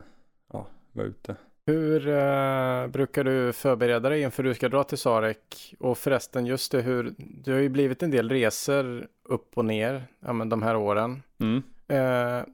[0.52, 1.36] ja, vara ute.
[1.66, 5.74] Hur eh, brukar du förbereda dig inför du ska dra till Sarek?
[5.78, 10.02] Och förresten, just det, hur, det har ju blivit en del resor upp och ner
[10.20, 11.22] ja, men de här åren.
[11.38, 11.62] Mm.
[11.88, 12.44] Eh,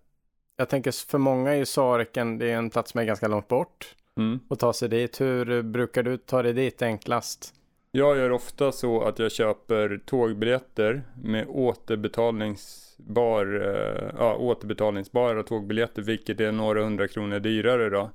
[0.56, 3.94] jag tänker för många är Sareken, det är en plats som är ganska långt bort
[4.16, 4.40] Mm.
[4.50, 5.20] att ta sig dit.
[5.20, 7.54] Hur brukar du ta dig dit enklast?
[7.90, 13.46] Jag gör ofta så att jag köper tågbiljetter med återbetalningsbar,
[14.18, 18.10] ja, återbetalningsbara tågbiljetter, vilket är några hundra kronor dyrare då.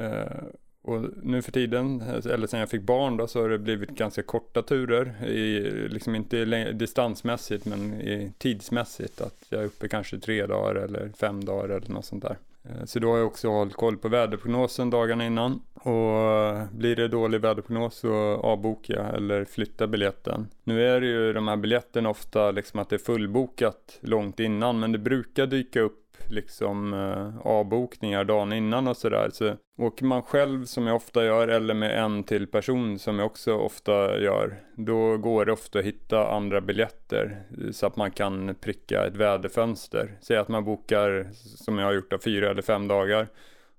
[0.00, 0.42] Eh,
[0.82, 4.22] och nu för tiden, eller sen jag fick barn då, så har det blivit ganska
[4.22, 5.24] korta turer.
[5.26, 9.20] I, liksom inte distansmässigt, men i tidsmässigt.
[9.20, 12.36] Att jag är uppe kanske tre dagar eller fem dagar eller något sånt där.
[12.62, 15.62] Eh, så då har jag också hållit koll på väderprognosen dagarna innan.
[15.74, 20.46] Och blir det dålig väderprognos så avbokar jag eller flyttar biljetten.
[20.64, 24.80] Nu är det ju de här biljetterna ofta liksom att det är fullbokat långt innan.
[24.80, 29.30] Men det brukar dyka upp liksom eh, avbokningar dagen innan och sådär.
[29.32, 33.26] Så åker man själv som jag ofta gör eller med en till person som jag
[33.26, 34.62] också ofta gör.
[34.76, 39.16] Då går det ofta att hitta andra biljetter eh, så att man kan pricka ett
[39.16, 40.18] väderfönster.
[40.20, 43.28] Säg att man bokar som jag har gjort av fyra eller fem dagar.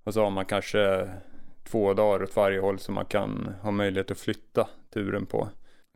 [0.03, 1.09] Och så har man kanske
[1.63, 5.49] två dagar åt varje håll som man kan ha möjlighet att flytta turen på.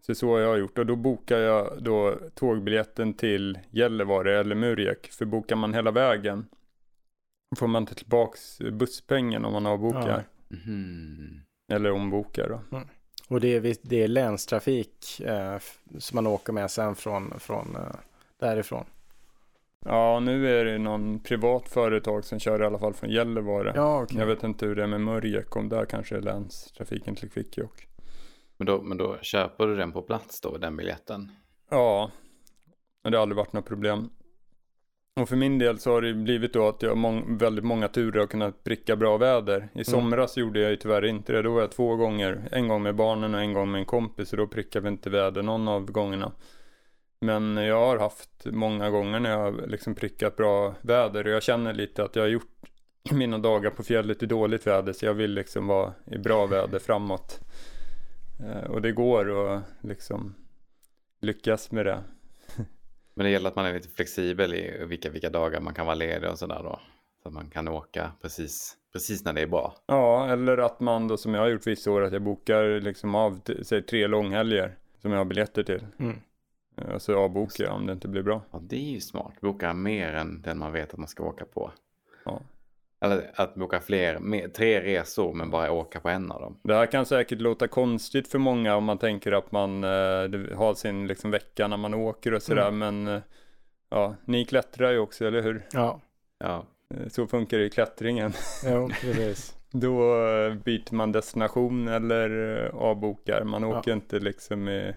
[0.05, 5.07] Så så har jag gjort och då bokar jag då tågbiljetten till Gällivare eller Murjek.
[5.11, 6.45] För bokar man hela vägen
[7.57, 10.23] får man ta tillbaks busspengen om man avbokar.
[10.47, 11.41] Mhm.
[11.71, 12.81] Eller ombokar då.
[13.27, 15.57] Och det är, det är länstrafik eh,
[15.97, 17.95] som man åker med sen från, från eh,
[18.39, 18.85] därifrån.
[19.85, 23.73] Ja, nu är det någon privat företag som kör i alla fall från Gällivare.
[23.75, 24.19] Ja, okej.
[24.19, 27.87] Jag vet inte hur det är med Murjek, om där kanske är länstrafiken till Kvikkjokk.
[28.57, 31.31] Men, då, men då köper du den på plats då, den biljetten?
[31.69, 32.11] Ja,
[33.03, 34.09] men det har aldrig varit något problem.
[35.19, 38.19] Och för min del så har det blivit då att jag mång- väldigt många turer
[38.19, 39.69] har kunnat pricka bra väder.
[39.73, 41.41] I somras gjorde jag ju tyvärr inte det.
[41.41, 42.49] Då var jag två gånger.
[42.51, 44.31] En gång med barnen och en gång med en kompis.
[44.31, 46.31] Och då prickade vi inte väder någon av gångerna.
[47.19, 51.27] Men jag har haft många gånger när jag har liksom prickat bra väder.
[51.27, 52.61] Och jag känner lite att jag har gjort
[53.11, 54.93] mina dagar på fjället i dåligt väder.
[54.93, 57.39] Så jag vill liksom vara i bra väder framåt.
[58.39, 60.35] Eh, och det går att liksom
[61.21, 62.03] lyckas med det.
[63.13, 65.95] Men det gäller att man är lite flexibel i vilka, vilka dagar man kan vara
[65.95, 66.79] ledig och sådär då.
[67.23, 69.75] Så att man kan åka precis, precis när det är bra.
[69.85, 73.15] Ja, eller att man då som jag har gjort vissa år att jag bokar liksom
[73.15, 75.85] av, säg tre långhelger som jag har biljetter till.
[75.99, 76.19] Mm.
[76.77, 78.41] Eh, Och så avbokar jag om det inte blir bra.
[78.51, 79.33] Ja, det är ju smart.
[79.41, 81.71] Boka mer än den man vet att man ska åka på.
[82.25, 82.41] Ja.
[83.01, 86.60] Eller att boka fler, mer, tre resor men bara åka på en av dem.
[86.63, 89.89] Det här kan säkert låta konstigt för många om man tänker att man eh,
[90.58, 92.71] har sin liksom, vecka när man åker och sådär.
[92.71, 93.21] Men eh,
[93.89, 95.65] ja, ni klättrar ju också, eller hur?
[95.71, 96.01] Ja,
[96.39, 98.34] Ja, Eh, Så funkar det i klättringen.
[98.65, 99.55] jo, precis.
[99.71, 103.43] Då eh, byter man destination eller eh, avbokar.
[103.43, 103.79] Man Ja.
[103.79, 104.93] åker inte liksom i...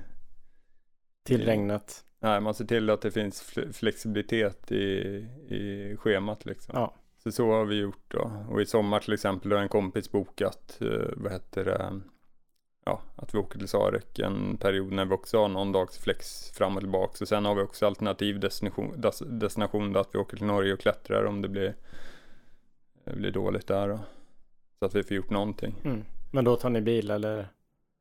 [1.24, 2.04] Till regnet.
[2.20, 4.84] Nej, man ser till att det finns fle- flexibilitet i,
[5.48, 6.72] i schemat liksom.
[6.78, 6.94] Ja.
[7.32, 8.32] Så så har vi gjort då.
[8.50, 12.00] Och i sommar till exempel har en kompis bokat, eh, vad heter det,
[12.84, 16.50] ja, att vi åker till Sarek en period när vi också har någon dags flex
[16.50, 17.12] fram och tillbaka.
[17.14, 20.72] Så sen har vi också alternativ destination, des, destination där att vi åker till Norge
[20.72, 21.74] och klättrar om det blir,
[23.04, 24.00] det blir dåligt där då.
[24.78, 25.74] Så att vi får gjort någonting.
[25.84, 26.04] Mm.
[26.30, 27.48] Men då tar ni bil eller?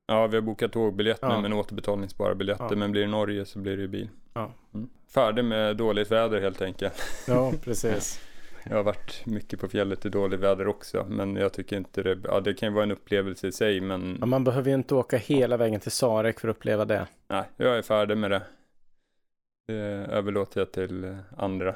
[0.08, 1.42] Ja, vi har bokat tågbiljett nu Ja.
[1.42, 2.68] men återbetalningsbara biljetter.
[2.70, 2.76] Ja.
[2.76, 4.10] Men blir det Norge så blir det ju bil.
[4.34, 4.52] Ja.
[4.74, 4.90] Mm.
[5.14, 6.94] Färdig med dåligt väder helt enkelt.
[7.28, 8.22] Ja, precis.
[8.70, 11.06] Jag har varit mycket på fjället i dåligt väder också.
[11.10, 14.14] Men jag tycker inte det, ja det kan ju vara en upplevelse i sig men
[14.14, 17.08] Men man behöver ju inte åka hela vägen till Sarek för att uppleva det.
[17.28, 18.42] nej, jag är färdig med det.
[19.68, 19.74] Det
[20.12, 21.76] överlåter jag till andra.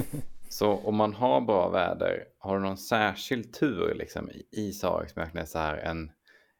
[0.48, 5.10] så om man har bra väder, har du någon särskild tur liksom i, i Sarek
[5.10, 6.10] som verkligen är så här en,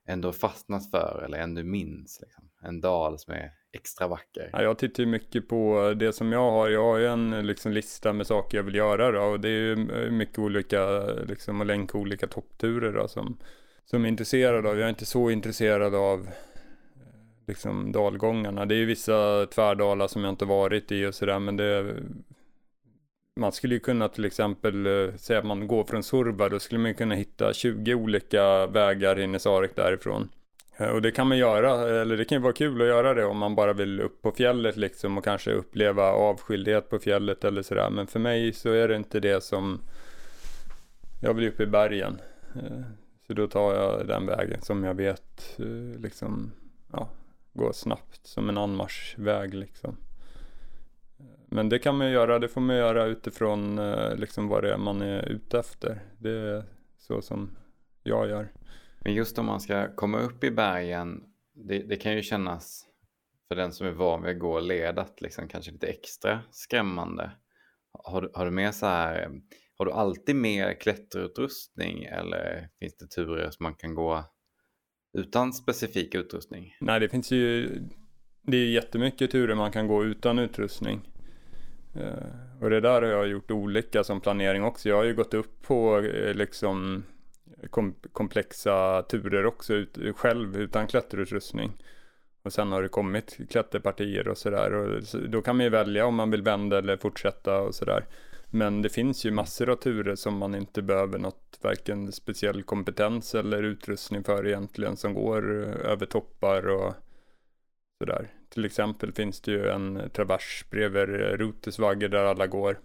[0.06, 2.20] en du har fastnat för eller en du minns?
[2.22, 2.48] Liksom?
[2.62, 4.50] En dal som är extra vacker.
[4.52, 6.68] Ja, jag tittar ju mycket på det som jag har.
[6.68, 9.60] Jag har ju en liksom, lista med saker jag vill göra då, och det är
[9.60, 13.38] ju eh, mycket olika, liksom att länka olika toppturer då, som,
[13.84, 14.78] som är intresserad av.
[14.78, 16.32] Jag är inte så intresserad av eh,
[17.46, 18.66] liksom dalgångarna.
[18.66, 21.96] Det är ju vissa tvärdalar som jag inte varit i och sådär, men det
[23.36, 26.80] man skulle ju kunna till exempel eh, säga att man går från Surva, då skulle
[26.80, 30.28] man kunna hitta 20 olika vägar in i Sarek därifrån.
[30.76, 33.24] Eh, och det kan man göra, eller det kan ju vara kul att göra det
[33.24, 37.62] om man bara vill upp på fjället liksom och kanske uppleva avskildhet på fjället eller
[37.62, 37.90] sådär.
[37.90, 39.80] Men för mig så är det inte det som,
[41.20, 42.20] jag vill upp i bergen.
[42.54, 42.80] Eh,
[43.26, 46.52] så då tar jag den vägen som jag vet eh, liksom,
[46.92, 47.08] ja,
[47.52, 49.96] går snabbt som en anmarschväg liksom.
[51.46, 53.80] Men det kan man ju göra, det får man göra utifrån
[54.16, 56.00] liksom vad det är man är ute efter.
[56.18, 56.64] Det är
[56.98, 57.50] så som
[58.02, 58.48] jag gör.
[59.04, 61.22] Men just om man ska komma upp i bergen,
[61.54, 62.86] det, det kan ju kännas
[63.48, 67.30] för den som är van vid att gå ledat liksom kanske lite extra skrämmande.
[68.04, 69.28] Har, du- har du med så här, eh,
[69.78, 74.24] har du alltid med klätterutrustning eller finns det turer som man kan gå
[75.18, 76.76] utan specifik utrustning?
[76.80, 77.68] Nej, det finns ju
[78.42, 81.00] det är jättemycket turer man kan gå utan utrustning.
[81.96, 84.88] Eh, och det där har jag gjort olika som planering också.
[84.88, 87.04] Jag har ju gått upp på eh, liksom
[87.70, 91.72] kom, komplexa turer också ut, själv utan klätterutrustning.
[92.42, 94.72] Och sen har det kommit klätterpartier och sådär.
[94.72, 98.04] Och så, då kan man ju välja om man vill vända eller fortsätta och sådär.
[98.50, 103.34] Men det finns ju massor av turer som man inte behöver något, varken speciell kompetens
[103.34, 105.52] eller utrustning för egentligen, som går
[105.86, 106.94] över toppar och
[107.98, 108.28] sådär.
[108.48, 112.78] Till exempel finns det ju en travers bredvid Rutesvagge där alla går.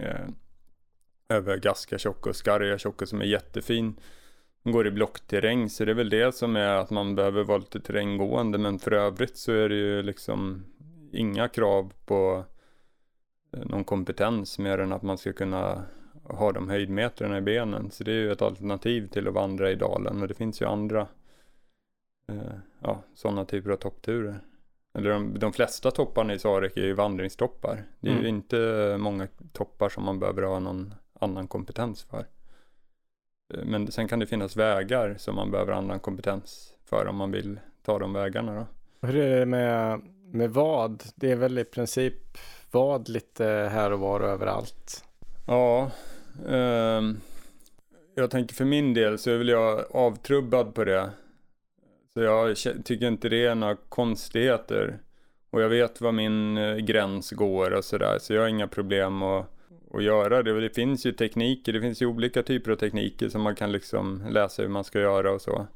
[0.00, 0.26] Eh,
[1.28, 3.96] över Gaskatjokk och Skarjatjokk som är jättefin.
[4.64, 7.80] Går i blockterräng så det är väl det som är att man behöver vara lite
[7.80, 10.64] terränggående men för övrigt så är det ju liksom
[11.12, 12.44] inga krav på
[13.52, 15.82] eh, någon kompetens mer än att man ska kunna
[16.24, 17.90] ha de höjdmetrarna i benen.
[17.90, 20.66] Så det är ju ett alternativ till att vandra i dalen och det finns ju
[20.66, 21.06] andra
[22.28, 24.40] eh, ja, sådana typer av toppturer.
[24.94, 27.84] Eller de, de flesta topparna i Sarek är ju vandringstoppar.
[28.00, 28.34] Det är ju Mm.
[28.34, 32.26] inte många toppar som man behöver ha någon annan kompetens för.
[33.52, 37.30] Eh, Men sen kan det finnas vägar som man behöver annan kompetens för om man
[37.30, 38.66] vill ta de vägarna då.
[39.06, 40.00] Hur är det med,
[40.32, 41.02] med vad?
[41.14, 42.38] Det är väl i princip
[42.70, 45.04] vad lite här och var och överallt.
[45.46, 45.90] Ja,
[46.48, 47.20] ehm,
[48.14, 51.10] jag tänker för min del så är väl jag avtrubbad på det.
[52.14, 54.98] Så jag tycker inte det är några konstigheter.
[55.50, 58.18] Och jag vet var min eh, gräns går och sådär.
[58.20, 59.46] Så jag har inga problem att,
[59.94, 60.60] att göra det.
[60.60, 64.22] Det finns ju tekniker, det finns ju olika typer av tekniker som man kan liksom
[64.30, 65.66] läsa hur man ska göra och så.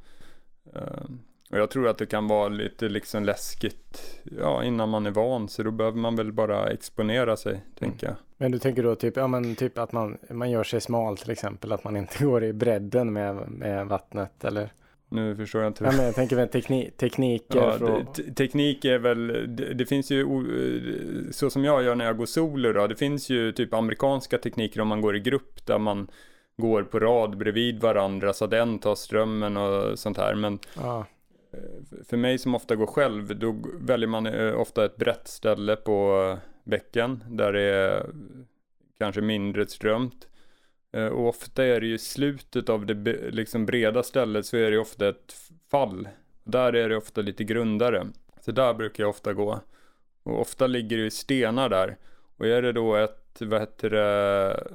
[0.74, 5.10] Ehm, och jag tror att det kan vara lite liksom läskigt ja, innan man är
[5.10, 5.48] van.
[5.48, 8.16] Så då behöver man väl bara exponera sig, tänker jag.
[8.36, 11.30] Men du tänker då typ, ja, men typ att man, man gör sig smal till
[11.30, 11.72] exempel.
[11.72, 14.72] Att man inte går i bredden med, med vattnet eller?
[15.08, 15.84] Nu förstår jag inte.
[15.84, 17.78] Ja, men jag tänker väl tekni tekniker.
[17.80, 19.26] Ja, te- teknik är väl,
[19.56, 20.26] det, det finns ju,
[21.30, 24.80] så som jag gör när jag går solo då, det finns ju typ amerikanska tekniker
[24.80, 26.08] om man går i grupp där man
[26.56, 30.34] går på rad bredvid varandra så att en tar strömmen och sånt här.
[30.34, 31.06] Men ja.
[32.08, 36.28] för mig som ofta går själv, då väljer man eh, ofta ett brett ställe på
[36.32, 38.06] eh, bäcken där det är
[38.98, 40.28] kanske mindre strömt.
[40.96, 42.94] Eh, och ofta är det ju i slutet av det
[43.30, 45.34] liksom breda stället så är det ofta ett
[45.70, 46.08] fall.
[46.44, 48.06] Där är det ofta lite grundare.
[48.40, 49.60] Så där brukar jag ofta gå.
[50.22, 51.96] Och ofta ligger det ju stenar där.
[52.36, 54.66] Och är det då ett, vad heter det,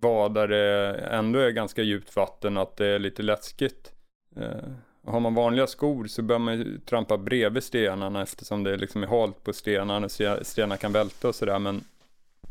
[0.00, 3.92] vad där det ändå är ganska djupt vatten att det är lite läskigt.
[4.36, 4.72] Eh,
[5.06, 9.06] har man vanliga skor så bör man ju trampa bredvid stenarna eftersom det liksom är
[9.06, 11.58] halt på stenarna och stenar kan välta och sådär.
[11.58, 11.84] Men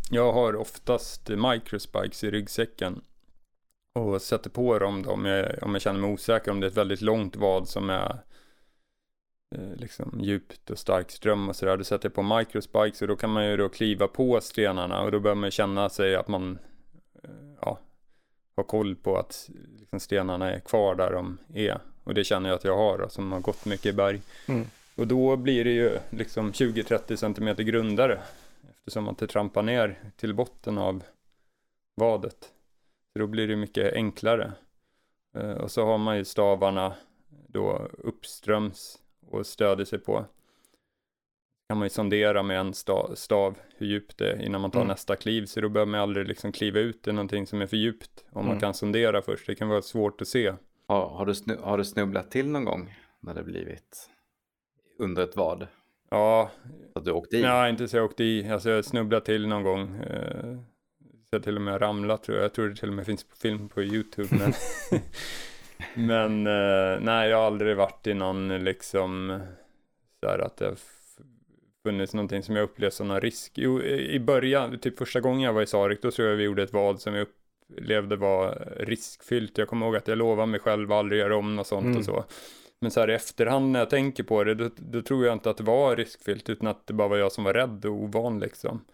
[0.09, 3.01] jag har oftast microspikes i ryggsäcken.
[3.93, 6.69] Och sätter på dem då om jag, om jag känner mig osäker om det är
[6.69, 8.17] ett väldigt långt vad som är
[9.55, 11.77] eh, liksom djupt och stark ström och sådär.
[11.77, 15.11] Då sätter jag på microspikes och då kan man ju då kliva på stenarna och
[15.11, 16.59] då bör man känna sig att man
[17.23, 17.29] eh,
[17.61, 17.79] ja,
[18.55, 19.49] har koll på att
[19.79, 21.79] liksom, stenarna är kvar där de är.
[22.03, 24.21] Och det känner jag att jag har då, som har gått mycket i berg.
[24.45, 24.65] Mm.
[24.95, 28.19] Och då blir det ju liksom 20-30 cm grundare.
[28.89, 31.03] Eftersom man inte trampar ner till botten av
[31.95, 32.53] vadet.
[33.13, 34.53] Så då blir det mycket enklare.
[35.37, 36.95] Eh, Och så har man ju stavarna
[37.47, 40.25] då uppströms och stöder sig på.
[41.69, 44.79] kan man ju sondera med en sta- stav hur djupt det är innan man tar
[44.79, 44.87] Mm.
[44.87, 45.45] nästa kliv.
[45.45, 48.25] Så då behöver man aldrig liksom kliva ut i någonting som är för djupt.
[48.31, 48.59] Om man Mm.
[48.59, 49.47] kan sondera först.
[49.47, 50.53] Det kan vara svårt att se.
[50.87, 54.09] Har, har, du har du snubblat till någon gång när det blivit
[54.99, 55.67] under ett vad?
[56.09, 56.51] Ja,
[56.95, 57.41] att du åkte i?
[57.41, 58.49] Nej, inte så jag åkte i.
[58.49, 59.95] Alltså jag snubblade till någon gång.
[60.09, 60.55] Eh,
[61.29, 62.45] så jag till och med ramlat tror jag.
[62.45, 64.29] Jag tror det till och med finns på film på YouTube.
[64.39, 64.53] Men,
[66.07, 69.39] men eh, nej, jag har aldrig varit i någon liksom
[70.19, 70.75] så här att det har
[71.83, 73.51] funnits någonting som jag upplevt som någon risk.
[73.55, 76.63] Jo, i början, typ första gången jag var i Sarek, då tror jag vi gjorde
[76.63, 77.27] ett vad som jag
[77.71, 79.57] upplevde var riskfyllt.
[79.57, 81.97] Jag kommer ihåg att jag lovade mig själv att aldrig göra om något sånt Mm.
[81.97, 82.25] och så.
[82.81, 85.49] Men så här i efterhand när jag tänker på det, då, då tror jag inte
[85.49, 88.39] att det var riskfyllt, utan att det bara var jag som var rädd och ovan
[88.39, 88.85] liksom.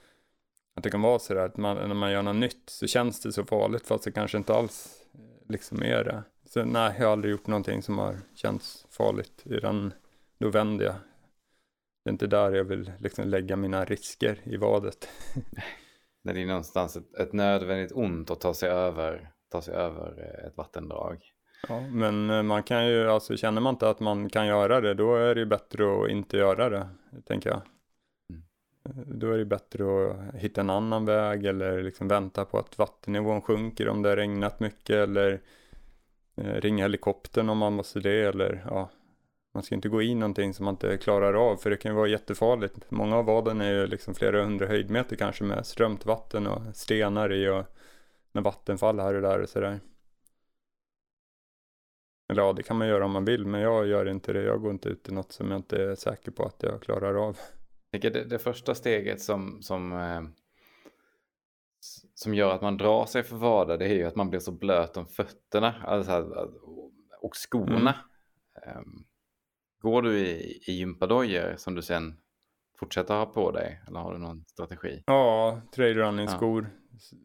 [0.76, 3.22] Att det kan vara så där att man, när man gör något nytt så känns
[3.22, 6.24] det så farligt, fast det kanske inte alls eh, liksom är det.
[6.46, 9.94] Så nej, jag har aldrig gjort någonting som har känts farligt, utan
[10.38, 10.96] då vänder jag.
[12.04, 15.10] Det är inte där jag vill liksom lägga mina risker i vadet.
[16.24, 20.20] När det är någonstans ett, ett nödvändigt ont att ta sig över, ta sig över
[20.20, 21.35] eh, ett vattendrag.
[21.68, 24.94] Ja, men eh, man kan ju, alltså känner man inte att man kan göra det,
[24.94, 26.90] då är det ju bättre att inte göra det,
[27.28, 27.62] tänker jag.
[28.30, 28.44] Mm.
[28.90, 32.78] Eh, Då är det bättre att hitta en annan väg eller liksom vänta på att
[32.78, 35.42] vattennivån sjunker om det har regnat mycket eller
[36.38, 38.90] eh, ringa helikoptern om man måste det eller ja,
[39.54, 41.96] man ska inte gå i någonting som man inte klarar av för det kan ju
[41.96, 42.92] vara jättefarligt.
[42.92, 47.34] Många av vaden är ju liksom flera hundra höjdmeter kanske med strömt vatten och stenar
[47.34, 47.66] i och
[48.32, 49.80] när vatten faller här och där och sådär.
[52.28, 54.42] Eller ja, det kan man göra om man vill, men jag gör inte det.
[54.42, 57.28] Jag går inte ut i något som jag inte är säker på att jag klarar
[57.28, 57.38] av.
[57.92, 60.22] Det, det första steget som, som, eh,
[62.14, 64.52] som gör att man drar sig för vader det är ju att man blir så
[64.52, 66.12] blöt om fötterna alltså,
[67.22, 67.96] och skorna.
[68.66, 69.04] Ehm,
[69.82, 72.18] går du i, i gympadojor som du sen
[72.80, 75.04] fortsätter ha på dig eller har du någon strategi?
[75.06, 76.70] Ja, trailrunning-skor.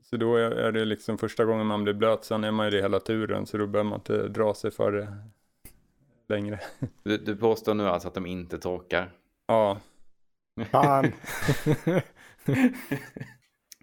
[0.02, 2.82] Så då är- det liksom första gången man blir blöt, sen är man ju det
[2.82, 5.08] hela turen, så då behöver man inte dra sig för det
[6.28, 6.60] längre.
[7.04, 9.10] Du, du påstår nu alltså att de inte torkar.
[9.46, 9.80] Ja,
[10.70, 11.12] Fan.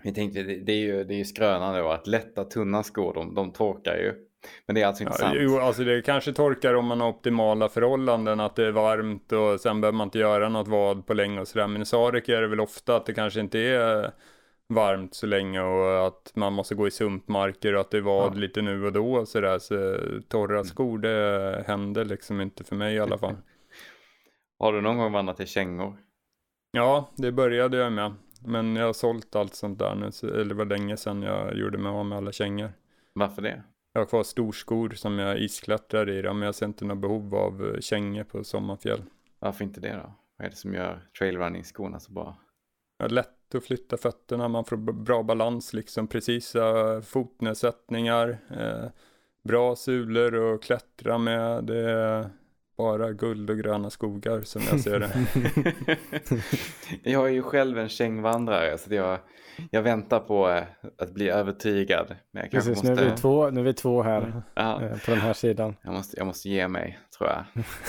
[0.04, 3.14] Vi tänkte, det, det är ju, det är ju skrönan då att lätta tunna skor
[3.14, 4.14] de, de torkar ju.
[4.66, 5.38] Men det är alltså inte ja sant.
[5.40, 9.60] jo, alltså det kanske torkar om man har optimala förhållanden, att det är varmt och
[9.62, 11.68] sen behöver man inte göra något vad på länge och sådär.
[11.68, 14.12] Men i Sarek är det väl ofta att det kanske inte är
[14.74, 18.40] varmt så länge och att man måste gå i sumpmarker och att det vad Ja.
[18.40, 19.60] lite nu och då och sådär.
[19.60, 19.98] Så
[20.28, 23.36] torra skor, det händer liksom inte för mig i alla fall.
[24.60, 25.98] Har du någon gång vandrat i kängor?
[26.72, 28.14] Ja, det började jag med.
[28.46, 31.58] Men jag har sålt allt sånt där nu, så- eller det var länge sedan jag
[31.58, 32.72] gjorde mig av med alla kängor.
[33.14, 33.64] Varför det?
[33.94, 37.66] Jag har kvar storskor som jag isklättrar i, men jag ser inte något behov av
[37.76, 39.04] eh, kängor på sommarfjäll.
[39.40, 40.14] Varför inte det då?
[40.38, 42.38] Vad är det som gör trailrunning-skorna så bra?
[43.00, 43.10] Det är
[43.48, 48.90] lätt att flytta fötterna, man får bra balans, liksom precisa fotnedsättningar, eh,
[49.44, 51.64] bra sulor att klättra med.
[51.64, 52.30] Det är
[52.78, 55.12] bara guld och gröna skogar som jag ser det.
[57.12, 59.20] jag är ju själv en kängvandrare så jag,
[59.72, 60.64] jag väntar på eh,
[60.98, 62.16] att bli övertygad.
[62.32, 62.94] Men jag Precis, måste...
[62.94, 64.82] nu, är vi två, nu är vi två här ja.
[64.82, 65.76] eh, på den här sidan.
[65.82, 67.44] Jag måste, jag måste ge mig, tror jag.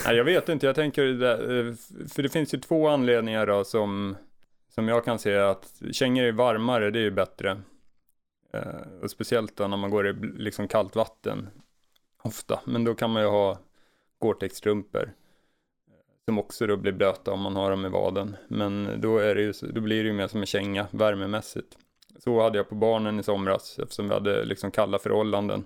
[0.05, 1.73] Nej, jag vet inte, jag tänker, eh,
[2.13, 4.15] för det finns ju två anledningar då som,
[4.69, 7.61] som jag kan se att kängor är varmare, det är ju bättre.
[8.53, 11.49] Eh, och speciellt då när man går i liksom kallt vatten
[12.21, 13.59] ofta, men då kan man ju ha
[14.19, 15.93] Gore-Tex-strumpor eh,
[16.25, 18.35] som också då blir blöta om man har dem i vaden.
[18.47, 21.77] Men då, är det ju, då blir det ju mer som en känga värmemässigt.
[22.19, 25.65] Så hade jag på barnen i somras eftersom vi hade liksom kalla förhållanden.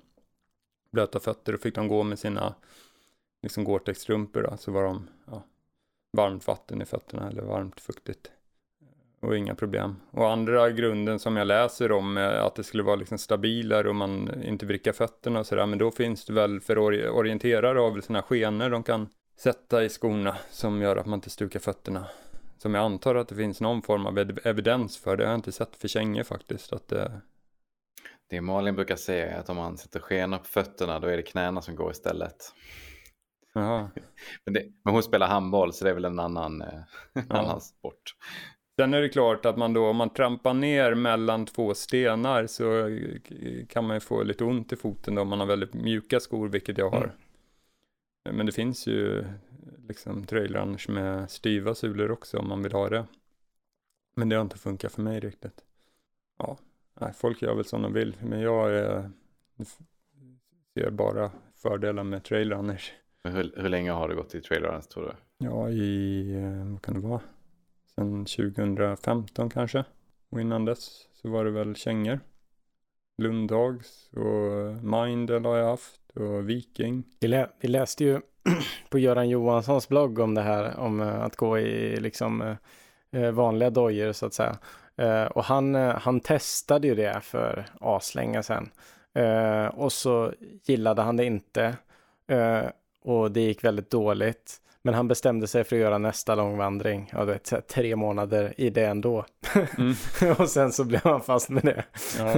[0.92, 2.56] Blöta fötter och fick de gå med sina
[3.42, 5.44] liksom Gore-Tex-strumpor så var de ja,
[6.18, 8.32] varmt vatten i fötterna eller varmt fuktigt.
[9.24, 9.96] Och inga problem.
[10.12, 13.96] Och andra grunden som jag läser om är att det skulle vara liksom stabilare och
[13.96, 15.66] man inte vrickar fötterna och sådär.
[15.66, 20.38] Men då finns det väl för orienterare av sådana skenor de kan sätta i skorna
[20.50, 22.08] som gör att man inte stukar fötterna.
[22.58, 25.18] Som jag antar att det finns någon form av evidens för.
[25.18, 26.74] Det har jag inte sett för kängor faktiskt.
[26.74, 27.22] Att det...
[28.30, 31.24] det Malin brukar säga är att om man sätter skenor på fötterna då är det
[31.24, 32.54] knäna som går istället.
[34.46, 36.80] Men, det, men hon spelar handboll så det är väl en annan, eh,
[37.14, 37.24] ja.
[37.30, 38.16] annan sport.
[38.84, 42.90] Sen är det klart att man då, om man trampar ner mellan två stenar så
[43.68, 46.50] kan man ju få lite ont i foten då om man har väldigt mjuka skor,
[46.50, 47.04] vilket jag har.
[48.26, 48.38] Mm.
[48.38, 49.26] Men det finns ju
[49.88, 53.06] liksom trailrunners med styva sulor också om man vill ha det.
[54.16, 55.64] Men det har inte funkat för mig riktigt.
[56.40, 56.58] Ja,
[57.02, 59.12] nej, folk gör väl som de vill, men jag är,
[60.74, 62.94] ser bara fördelar med trailrunners.
[63.24, 65.46] Hur, hur länge har du gått i trailrunners tror du?
[65.46, 67.22] Ja, i, eh, vad kan det vara?
[67.96, 69.84] Sen 2015 kanske.
[70.30, 72.20] Och innan dess så var det väl kängor.
[73.18, 77.04] Lundhags och Mindel har jag haft och Viking.
[77.20, 78.22] Vi, lä vi läste ju
[78.90, 82.56] på Göran Johanssons blogg om det här om eh, att gå i liksom eh,
[83.22, 84.58] eh, vanliga dojor så att säga.
[85.30, 88.70] Och han, han testade ju det för aslänge sedan.
[89.74, 90.34] och så
[90.64, 91.78] gillade han det inte.
[93.02, 94.62] och det gick väldigt dåligt.
[94.84, 97.10] Men han bestämde sig för att göra nästa långvandring.
[97.14, 99.26] Ja, det är tre månader i det ändå.
[99.78, 99.94] Mm.
[100.38, 101.86] och sen så blev han fast med det.
[102.18, 102.36] Ja.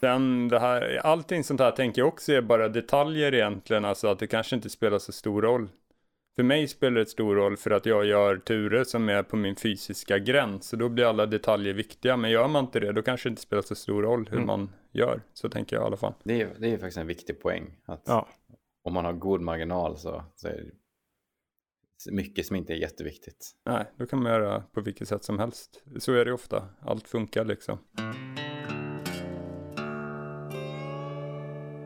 [0.00, 3.84] Sen det här, allting sånt här tänker jag också är bara detaljer egentligen.
[3.84, 5.68] Alltså att det kanske inte spelar så stor roll.
[6.36, 9.56] För mig spelar det stor roll för att jag gör turer som är på min
[9.56, 10.68] fysiska gräns.
[10.68, 12.16] Så då blir alla detaljer viktiga.
[12.16, 14.46] Men gör man inte det, då kanske det inte spelar så stor roll hur mm.
[14.46, 15.22] man gör.
[15.32, 16.14] Så tänker jag i alla fall.
[16.24, 17.76] Det är, det är faktiskt en viktig poäng.
[17.84, 18.28] Att ja.
[18.84, 20.70] Om man har god marginal så, så är det
[22.10, 23.50] mycket som inte är jätteviktigt.
[23.66, 25.82] Nej, då kan man göra på vilket sätt som helst.
[25.98, 26.68] Så är det ofta.
[26.80, 27.78] Allt funkar liksom.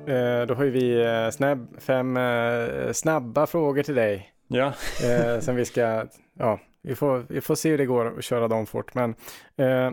[0.06, 4.32] Eh, då har ju vi eh, snabb, fem eh, snabba frågor till dig.
[4.48, 4.66] Ja.
[5.04, 8.48] eh, sen vi ska, ja, vi får, vi får se hur det går att köra
[8.48, 8.94] dem fort.
[8.94, 9.14] Men
[9.56, 9.90] eh,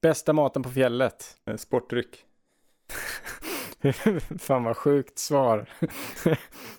[0.00, 1.36] bästa maten på fjället?
[1.46, 2.24] Eh, sportdryck.
[4.38, 5.68] Fan vad sjukt svar.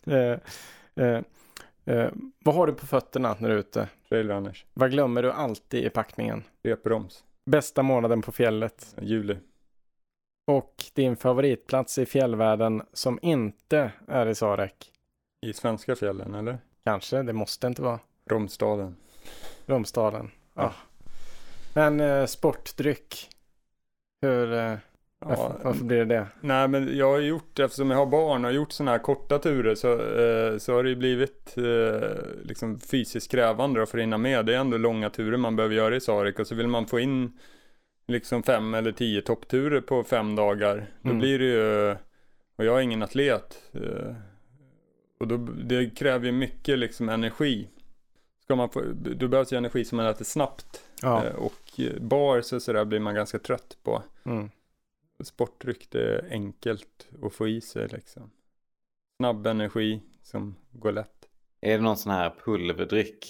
[0.96, 1.22] Eh,
[2.40, 3.90] vad har du på fötterna när du är ute?
[4.10, 4.66] Trailrunners.
[4.74, 6.44] Vad glömmer du alltid i packningen?
[6.64, 7.24] Repbroms.
[7.46, 8.96] Bästa månaden på fjället?
[9.02, 9.38] Juli.
[10.48, 14.92] Och din favoritplats i fjällvärlden som inte är i Sarek?
[15.42, 16.58] I svenska fjällen eller?
[16.84, 18.00] Kanske, det måste inte vara.
[18.26, 18.96] Romstaden.
[19.66, 20.62] Romstaden, ja.
[20.64, 20.74] ja.
[21.74, 23.30] Men eh, sportdryck.
[24.22, 24.78] Hur, eh,
[25.22, 26.28] Ja, Varför blir det det?
[26.42, 29.76] Nej men jag har gjort, eftersom jag har barn och gjort sådana här korta turer
[29.76, 32.10] så, eh, så har det ju blivit eh,
[32.44, 34.46] liksom fysiskt krävande för att hinna med.
[34.46, 37.00] Det är ändå långa turer man behöver göra i Sarek och så vill man få
[37.00, 37.40] in
[38.08, 40.86] liksom fem eller tio toppturer på fem dagar.
[41.02, 41.20] Då mm.
[41.20, 41.96] blir det ju,
[42.56, 43.64] och jag är ingen atlet.
[43.74, 44.14] Eh,
[45.20, 47.70] och då, det kräver ju mycket liksom energi.
[48.44, 50.84] Ska man få, då behövs ju energi som man äter snabbt.
[51.02, 51.26] Ja.
[51.26, 54.04] Eh, och bar så, så där blir man ganska trött på.
[54.26, 54.50] Mm
[55.26, 58.32] sportdryck det är enkelt att få i sig liksom.
[59.22, 61.30] Snabb energi som går lätt.
[61.62, 63.26] Är det någon sån här pulverdryck?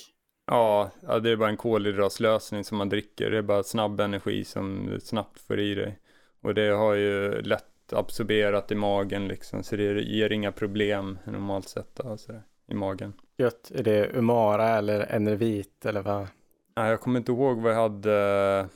[0.46, 0.92] Ja,
[1.24, 3.32] det är bara en kolhydratslösning som man dricker.
[3.32, 6.00] Det är bara snabb energi som du snabbt får i dig.
[6.42, 9.64] Och det har ju lätt absorberat i magen liksom.
[9.64, 13.14] Så det ger inga problem normalt sett sådär, i magen.
[13.38, 13.72] Gött.
[13.76, 16.28] Är det Umara eller Enervit eller vad?
[16.76, 18.70] Nej, jag kommer inte ihåg vad jag hade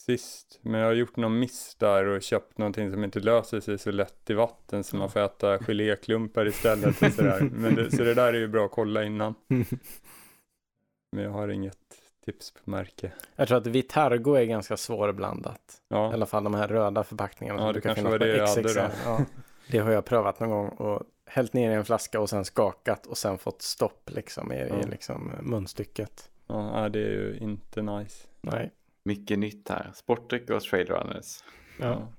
[0.00, 0.58] sist.
[0.62, 3.90] Men jag har gjort någon miss där och köpt någonting som inte löser sig så
[3.90, 7.02] lätt i vatten så man får äta geléklumpar istället.
[7.02, 7.40] Och sådär.
[7.52, 9.34] Men det, så det där är ju bra att kolla innan.
[11.12, 11.78] Men jag har inget
[12.24, 13.12] tips på märke.
[13.36, 15.82] Jag tror att Vitargo är ganska svårblandat.
[15.88, 16.10] Ja.
[16.10, 17.66] I alla fall de här röda förpackningarna.
[17.66, 18.90] Ja, det kanske var det jag hade då.
[19.04, 19.24] Ja,
[19.70, 23.06] det har jag prövat någon gång och hällt ner i en flaska och sen skakat
[23.06, 24.80] och sen fått stopp liksom i, Ja.
[24.80, 26.30] i liksom munstycket.
[26.46, 28.26] Ja, det är ju inte nice.
[28.40, 28.70] Nej.
[29.10, 29.90] Mycket nytt här.
[29.94, 31.44] Sportdrycker och trade runners.
[31.78, 32.12] Ja.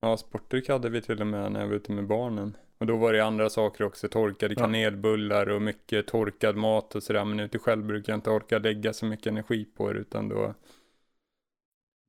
[0.00, 2.56] Ja, sportdryck hade vi till och med när jag var ute med barnen.
[2.78, 4.60] Och då var det andra saker också, torkade Ja.
[4.60, 7.24] kanelbullar och mycket torkad mat och sådär.
[7.24, 10.54] Men ute själv brukar jag inte orka lägga så mycket energi på det utan då,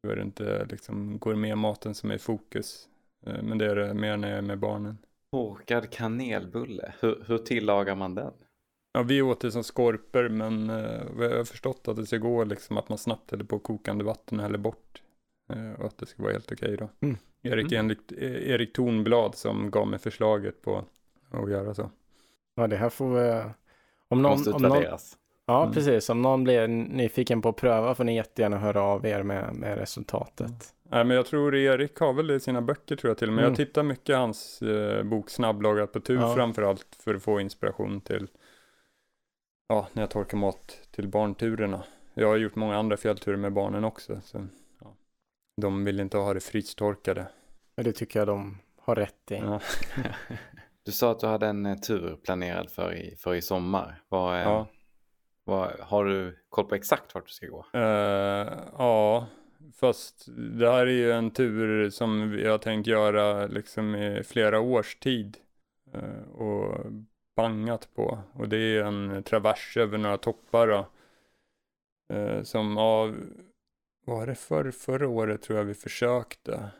[0.03, 2.89] då är det inte liksom gourmetmaten som är i fokus.
[3.25, 4.97] Eh, Men det är det mer när jag är med barnen.
[5.31, 6.93] Torkad kanelbulle.
[6.99, 8.33] Hur, hur tillagar man den?
[8.93, 12.43] Ja, vi åt det som skorpor men eh, jag har förstått att det ska gå
[12.43, 15.01] liksom att man snabbt häller på kokande vatten och häller bort.
[15.53, 16.89] Eh, och att det ska vara helt okej då.
[17.01, 17.17] Mm.
[17.43, 17.79] Erik, Mm.
[17.85, 20.83] enligt, eh, Erik Tornblad som gav mig förslaget på
[21.31, 21.89] att göra så.
[22.55, 23.43] ja, det här får vi...
[24.07, 24.83] Om någon, Måste om någon,
[25.45, 25.73] ja, Mm.
[25.73, 26.09] precis.
[26.09, 29.77] Om någon blir nyfiken på att pröva får ni jättegärna höra av er med, med
[29.77, 30.73] resultatet.
[30.83, 33.31] Nej men jag tror Erik har väl det i sina böcker tror jag till.
[33.31, 33.49] Men Mm.
[33.51, 36.35] jag tittar mycket i hans eh, bok Snabblagat på tur Ja.
[36.35, 38.27] framförallt för att få inspiration till
[39.71, 41.83] ja, när jag torkar mat till barnturerna.
[42.13, 44.21] Jag har gjort många andra fjällturer med barnen också.
[44.23, 44.47] Så,
[44.81, 44.95] ja.
[45.61, 47.27] De vill inte ha det frystorkade.
[47.75, 49.35] Men det tycker jag de har rätt i.
[49.35, 49.59] Ja.
[50.83, 54.01] Du sa att du hade en eh, tur planerad för i, för i sommar.
[54.09, 54.67] Vad, eh, Ja.
[55.43, 57.65] vad, har du koll på exakt vart du ska gå?
[57.73, 58.47] Eh,
[58.77, 59.27] ja,
[59.75, 60.25] fast
[60.59, 64.95] det här är ju en tur som vi har tänkt göra liksom i flera års
[64.95, 65.37] tid.
[65.93, 66.85] eh, och
[67.35, 68.19] bangat på.
[68.33, 70.87] Och det är en travers över några toppar då.
[72.15, 73.15] Eh, som av,
[74.05, 76.71] var det för, förra året tror jag vi försökte.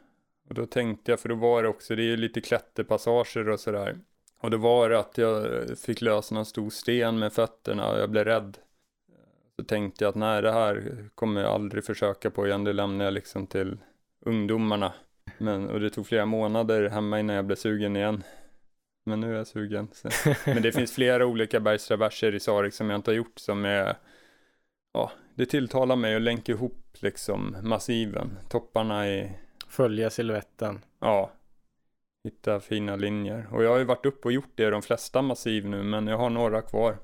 [0.50, 3.60] Och då tänkte jag, för då var det också, det är ju lite klätterpassager och
[3.60, 4.00] sådär.
[4.40, 5.48] Och då var det att jag
[5.78, 8.58] fick lösa någon stor sten med fötterna och jag blev rädd.
[9.56, 12.64] Så tänkte jag att nej, det här kommer jag aldrig försöka på igen.
[12.64, 13.78] Det lämnar jag liksom till
[14.20, 14.94] ungdomarna.
[15.38, 18.24] Men, och det tog flera månader hemma innan jag blev sugen igen.
[19.04, 19.88] Men nu är jag sugen.
[19.94, 20.10] Så.
[20.46, 23.96] Men det finns flera olika bergstraverser i Sarek som jag inte har gjort som är,
[24.94, 29.32] ja, det tilltalar mig att länka ihop liksom massiven, topparna i,
[29.68, 30.82] Följa siluetten.
[31.00, 31.32] ja,
[32.24, 33.48] hitta fina linjer.
[33.52, 36.08] Och jag har ju varit uppe och gjort det i de flesta massiv nu, men
[36.08, 36.98] jag har några kvar.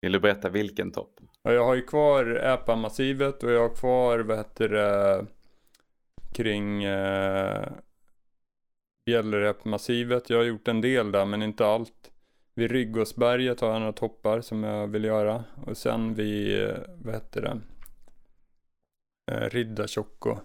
[0.00, 1.20] Vill du berätta vilken topp?
[1.42, 5.26] Ja, jag har ju kvar Äpa-massivet och jag har kvar, vad heter det,
[6.32, 7.68] kring eh,
[9.06, 10.30] Bjällrep-massivet.
[10.30, 12.12] Jag har gjort en del där, men inte allt.
[12.54, 15.44] Vid Ryggåsberget har jag några toppar som jag vill göra.
[15.66, 17.60] Och sen vid, eh, vad heter det,
[19.32, 20.38] eh, Riddartjocko.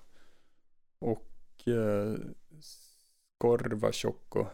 [0.99, 2.15] Och eh,
[2.59, 4.45] Skorvatjocko.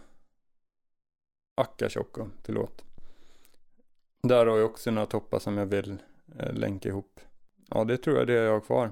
[1.55, 2.84] Akkatjocko, förlåt.
[4.22, 5.97] Där har jag också några toppar som jag vill
[6.39, 7.20] eh, länka ihop.
[7.70, 8.91] Ja, det tror jag det jag har kvar.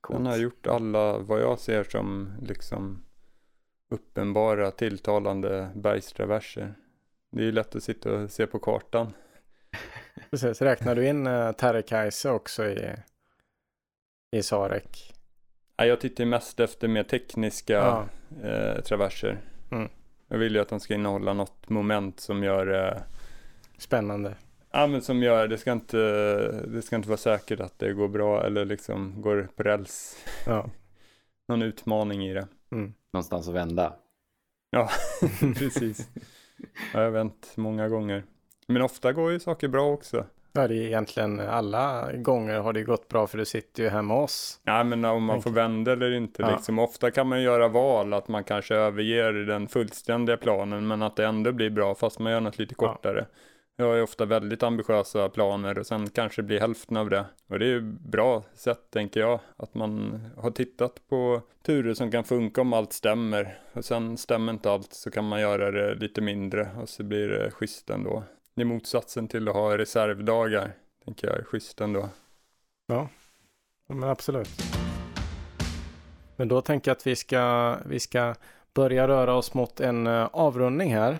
[0.00, 0.18] Coolt.
[0.18, 3.05] Den har gjort alla vad jag ser som liksom
[3.90, 6.74] uppenbara tilltalande bergstraverser.
[7.32, 9.12] Det är ju lätt att sitta och se på kartan.
[10.30, 10.62] Precis.
[10.62, 12.92] Räknar du in uh, Terrekaise också i,
[14.36, 15.12] i Sarek?
[15.78, 18.06] Nej, jag tittar mest efter mer tekniska Ja.
[18.48, 19.38] eh, traverser.
[19.70, 19.88] Mm.
[20.28, 23.02] Jag vill ju att de ska innehålla något moment som gör eh,
[23.78, 24.34] Spännande.
[24.70, 25.96] Ja men som gör, det ska inte,
[26.66, 30.24] det ska inte vara säkert att det går bra eller liksom går på räls.
[30.46, 30.70] Ja.
[31.48, 32.46] Någon utmaning i det.
[32.72, 32.92] Mm.
[33.12, 33.92] Någonstans att vända.
[35.58, 36.08] Precis.
[36.92, 38.24] Ja, jag har vänt många gånger.
[38.68, 40.26] Men ofta går ju saker bra också.
[40.52, 44.14] Ja, det är egentligen alla gånger har det gått bra för du sitter ju hemma
[44.14, 44.60] hos oss.
[44.64, 46.50] Ja men om man får vända eller inte Ja.
[46.50, 46.78] liksom.
[46.78, 51.26] Ofta kan man göra val att man kanske överger den fullständiga planen men att det
[51.26, 53.26] ändå blir bra fast man gör något lite Ja.
[53.78, 57.24] Jag har ju ofta väldigt ambitiösa planer och sen kanske det blir hälften av det.
[57.46, 59.40] Och det är ju bra sätt tänker jag.
[59.56, 63.58] Att man har tittat på turer som kan funka om allt stämmer.
[63.72, 67.28] Och sen stämmer inte allt så kan man göra det lite mindre och så blir
[67.28, 68.22] det schysst ändå.
[68.54, 70.72] Det är motsatsen till att ha reservdagar.
[71.04, 72.08] Tänker jag är schysst ändå.
[72.86, 73.08] Ja,
[73.88, 74.62] men absolut.
[76.36, 78.34] Men då tänker jag att vi ska, vi ska
[78.74, 81.18] börja röra oss mot en eh, avrundning här.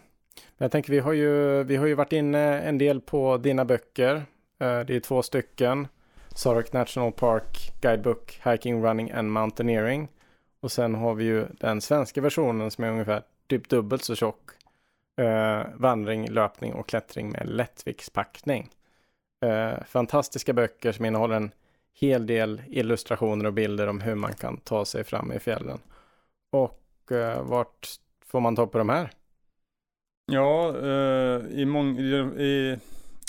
[0.59, 3.65] Men jag tänker vi har ju, vi har ju varit inne en del på dina
[3.65, 4.15] böcker.
[4.59, 5.89] Eh, det är två stycken.
[6.35, 10.09] Sarek National Park Guidebook Hiking, Running and Mountaineering.
[10.61, 14.51] Och sen har vi ju den svenska versionen som är ungefär typ dubbelt så tjock.
[15.21, 18.71] Eh, vandring, löpning och klättring med lättviktspackning.
[19.45, 21.51] Eh, fantastiska böcker som innehåller en
[21.95, 25.79] hel del illustrationer och bilder om hur man kan ta sig fram i fjällen.
[26.51, 27.89] Och eh, vart
[28.27, 29.11] får man ta på de här?
[30.33, 32.79] Ja, eh, i, mång- i, i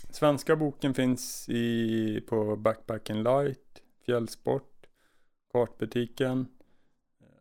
[0.10, 4.88] svenska boken finns i, på Backpacken Light, Fjällsport,
[5.54, 6.48] Kartbutiken,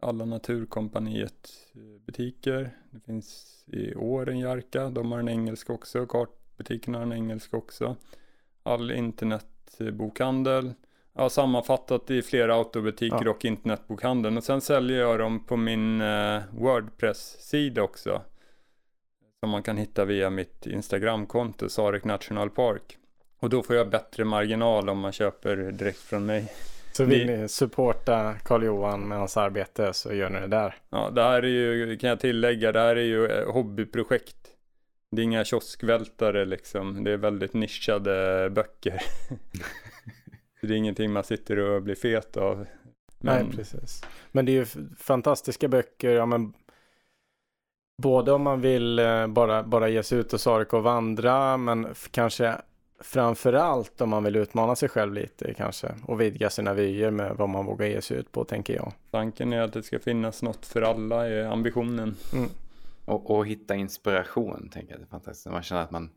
[0.00, 2.70] alla Naturkompaniet eh, butiker.
[2.90, 6.06] Det finns i Åren, Jarka, de har en engelsk också.
[6.06, 7.96] Kartbutiken har en engelsk också.
[8.62, 10.72] All internetbokhandel.
[11.14, 13.30] Ja, sammanfattat i flera autobutiker Ja.
[13.30, 14.36] och internetbokhandeln.
[14.36, 18.22] Och sen säljer jag dem på min eh, Wordpress-sida också.
[19.40, 22.98] Som man kan hitta via mitt Instagramkonto, Sarek National Park.
[23.40, 26.52] Och då får jag bättre marginal om man köper direkt från mig.
[26.92, 30.74] Så vill Vi- ni supporta Karl-Johan med hans arbete så gör ni det där.
[30.90, 34.36] Ja, det här är ju, kan jag tillägga, det här är ju eh, hobbyprojekt.
[35.10, 37.04] Det är inga kioskvältare liksom.
[37.04, 39.02] Det är väldigt nischade böcker.
[40.60, 42.66] Det är ingenting man sitter och blir fet av.
[43.18, 44.04] Men, Nej, precis.
[44.32, 44.66] Men det är ju
[44.98, 46.10] fantastiska böcker.
[46.10, 46.52] Ja, men
[48.02, 51.94] både om man vill eh, bara, bara ge sig ut och sarka och vandra, men
[52.10, 52.54] kanske
[53.00, 57.36] framför allt om man vill utmana sig själv lite kanske och vidga sina vyer med
[57.36, 58.92] vad man vågar ge sig ut på, tänker jag.
[59.10, 62.16] tanken är att det ska finnas något för alla, är ambitionen.
[62.32, 62.48] Mm.
[63.04, 65.00] Och, och hitta inspiration, tänker jag.
[65.00, 65.46] Det är fantastiskt.
[65.46, 66.10] Man känner att man,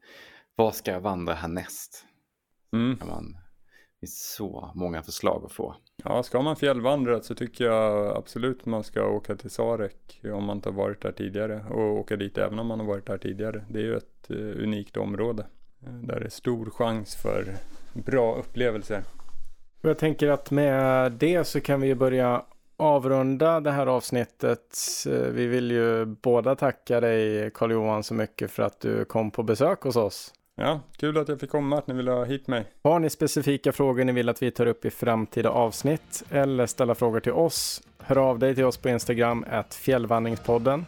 [0.55, 2.05] var ska jag vandra härnäst?
[2.73, 2.97] Mm.
[2.97, 3.37] Kan man,
[3.99, 5.75] finns så många förslag att få.
[6.03, 10.57] Ja, ska man fjällvandra så tycker jag absolut man ska åka till Sarek om man
[10.57, 13.65] inte har varit där tidigare och åka dit även om man har varit där tidigare.
[13.69, 15.45] Det är ju ett eh, unikt område
[15.85, 17.55] eh, där det är stor chans för
[17.93, 19.03] bra upplevelser.
[19.81, 22.43] Jag tänker att med det så kan vi ju börja
[22.77, 24.77] avrunda det här avsnittet.
[25.07, 29.43] Eh, Vi vill ju båda tacka dig Karl-Johan så mycket för att du kom på
[29.43, 30.33] besök hos oss.
[30.61, 32.65] Ja, kul att jag fick komma, att ni ville ha hit mig.
[32.83, 36.95] Har ni specifika frågor ni vill att vi tar upp i framtida avsnitt eller ställa
[36.95, 40.85] frågor till oss, hör av dig till oss på Instagram, at fjällvandringspodden.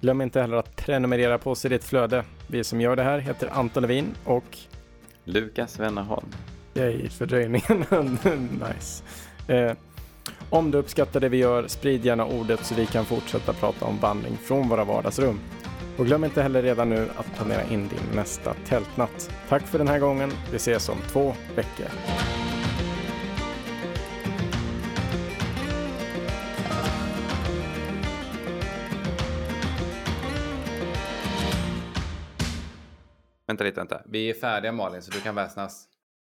[0.00, 2.24] Glöm inte heller att prenumerera på oss i ditt flöde.
[2.46, 4.58] Vi som gör det här heter Anton Levin och
[5.24, 6.26] Lukas Wennerholm.
[6.74, 7.84] Yay, fördröjningen.
[8.52, 9.04] nice.
[9.48, 9.72] Eh,
[10.50, 13.98] om du uppskattar det vi gör, sprid gärna ordet så vi kan fortsätta prata om
[13.98, 15.40] vandring från våra vardagsrum.
[15.98, 19.30] Och glöm inte heller redan nu att planera in din nästa tältnatt.
[19.48, 20.30] Tack för den här gången.
[20.50, 21.86] Vi ses om två veckor.
[33.46, 34.00] Vänta lite, vänta.
[34.04, 35.91] Vi är färdiga Malin, så du kan väsnas.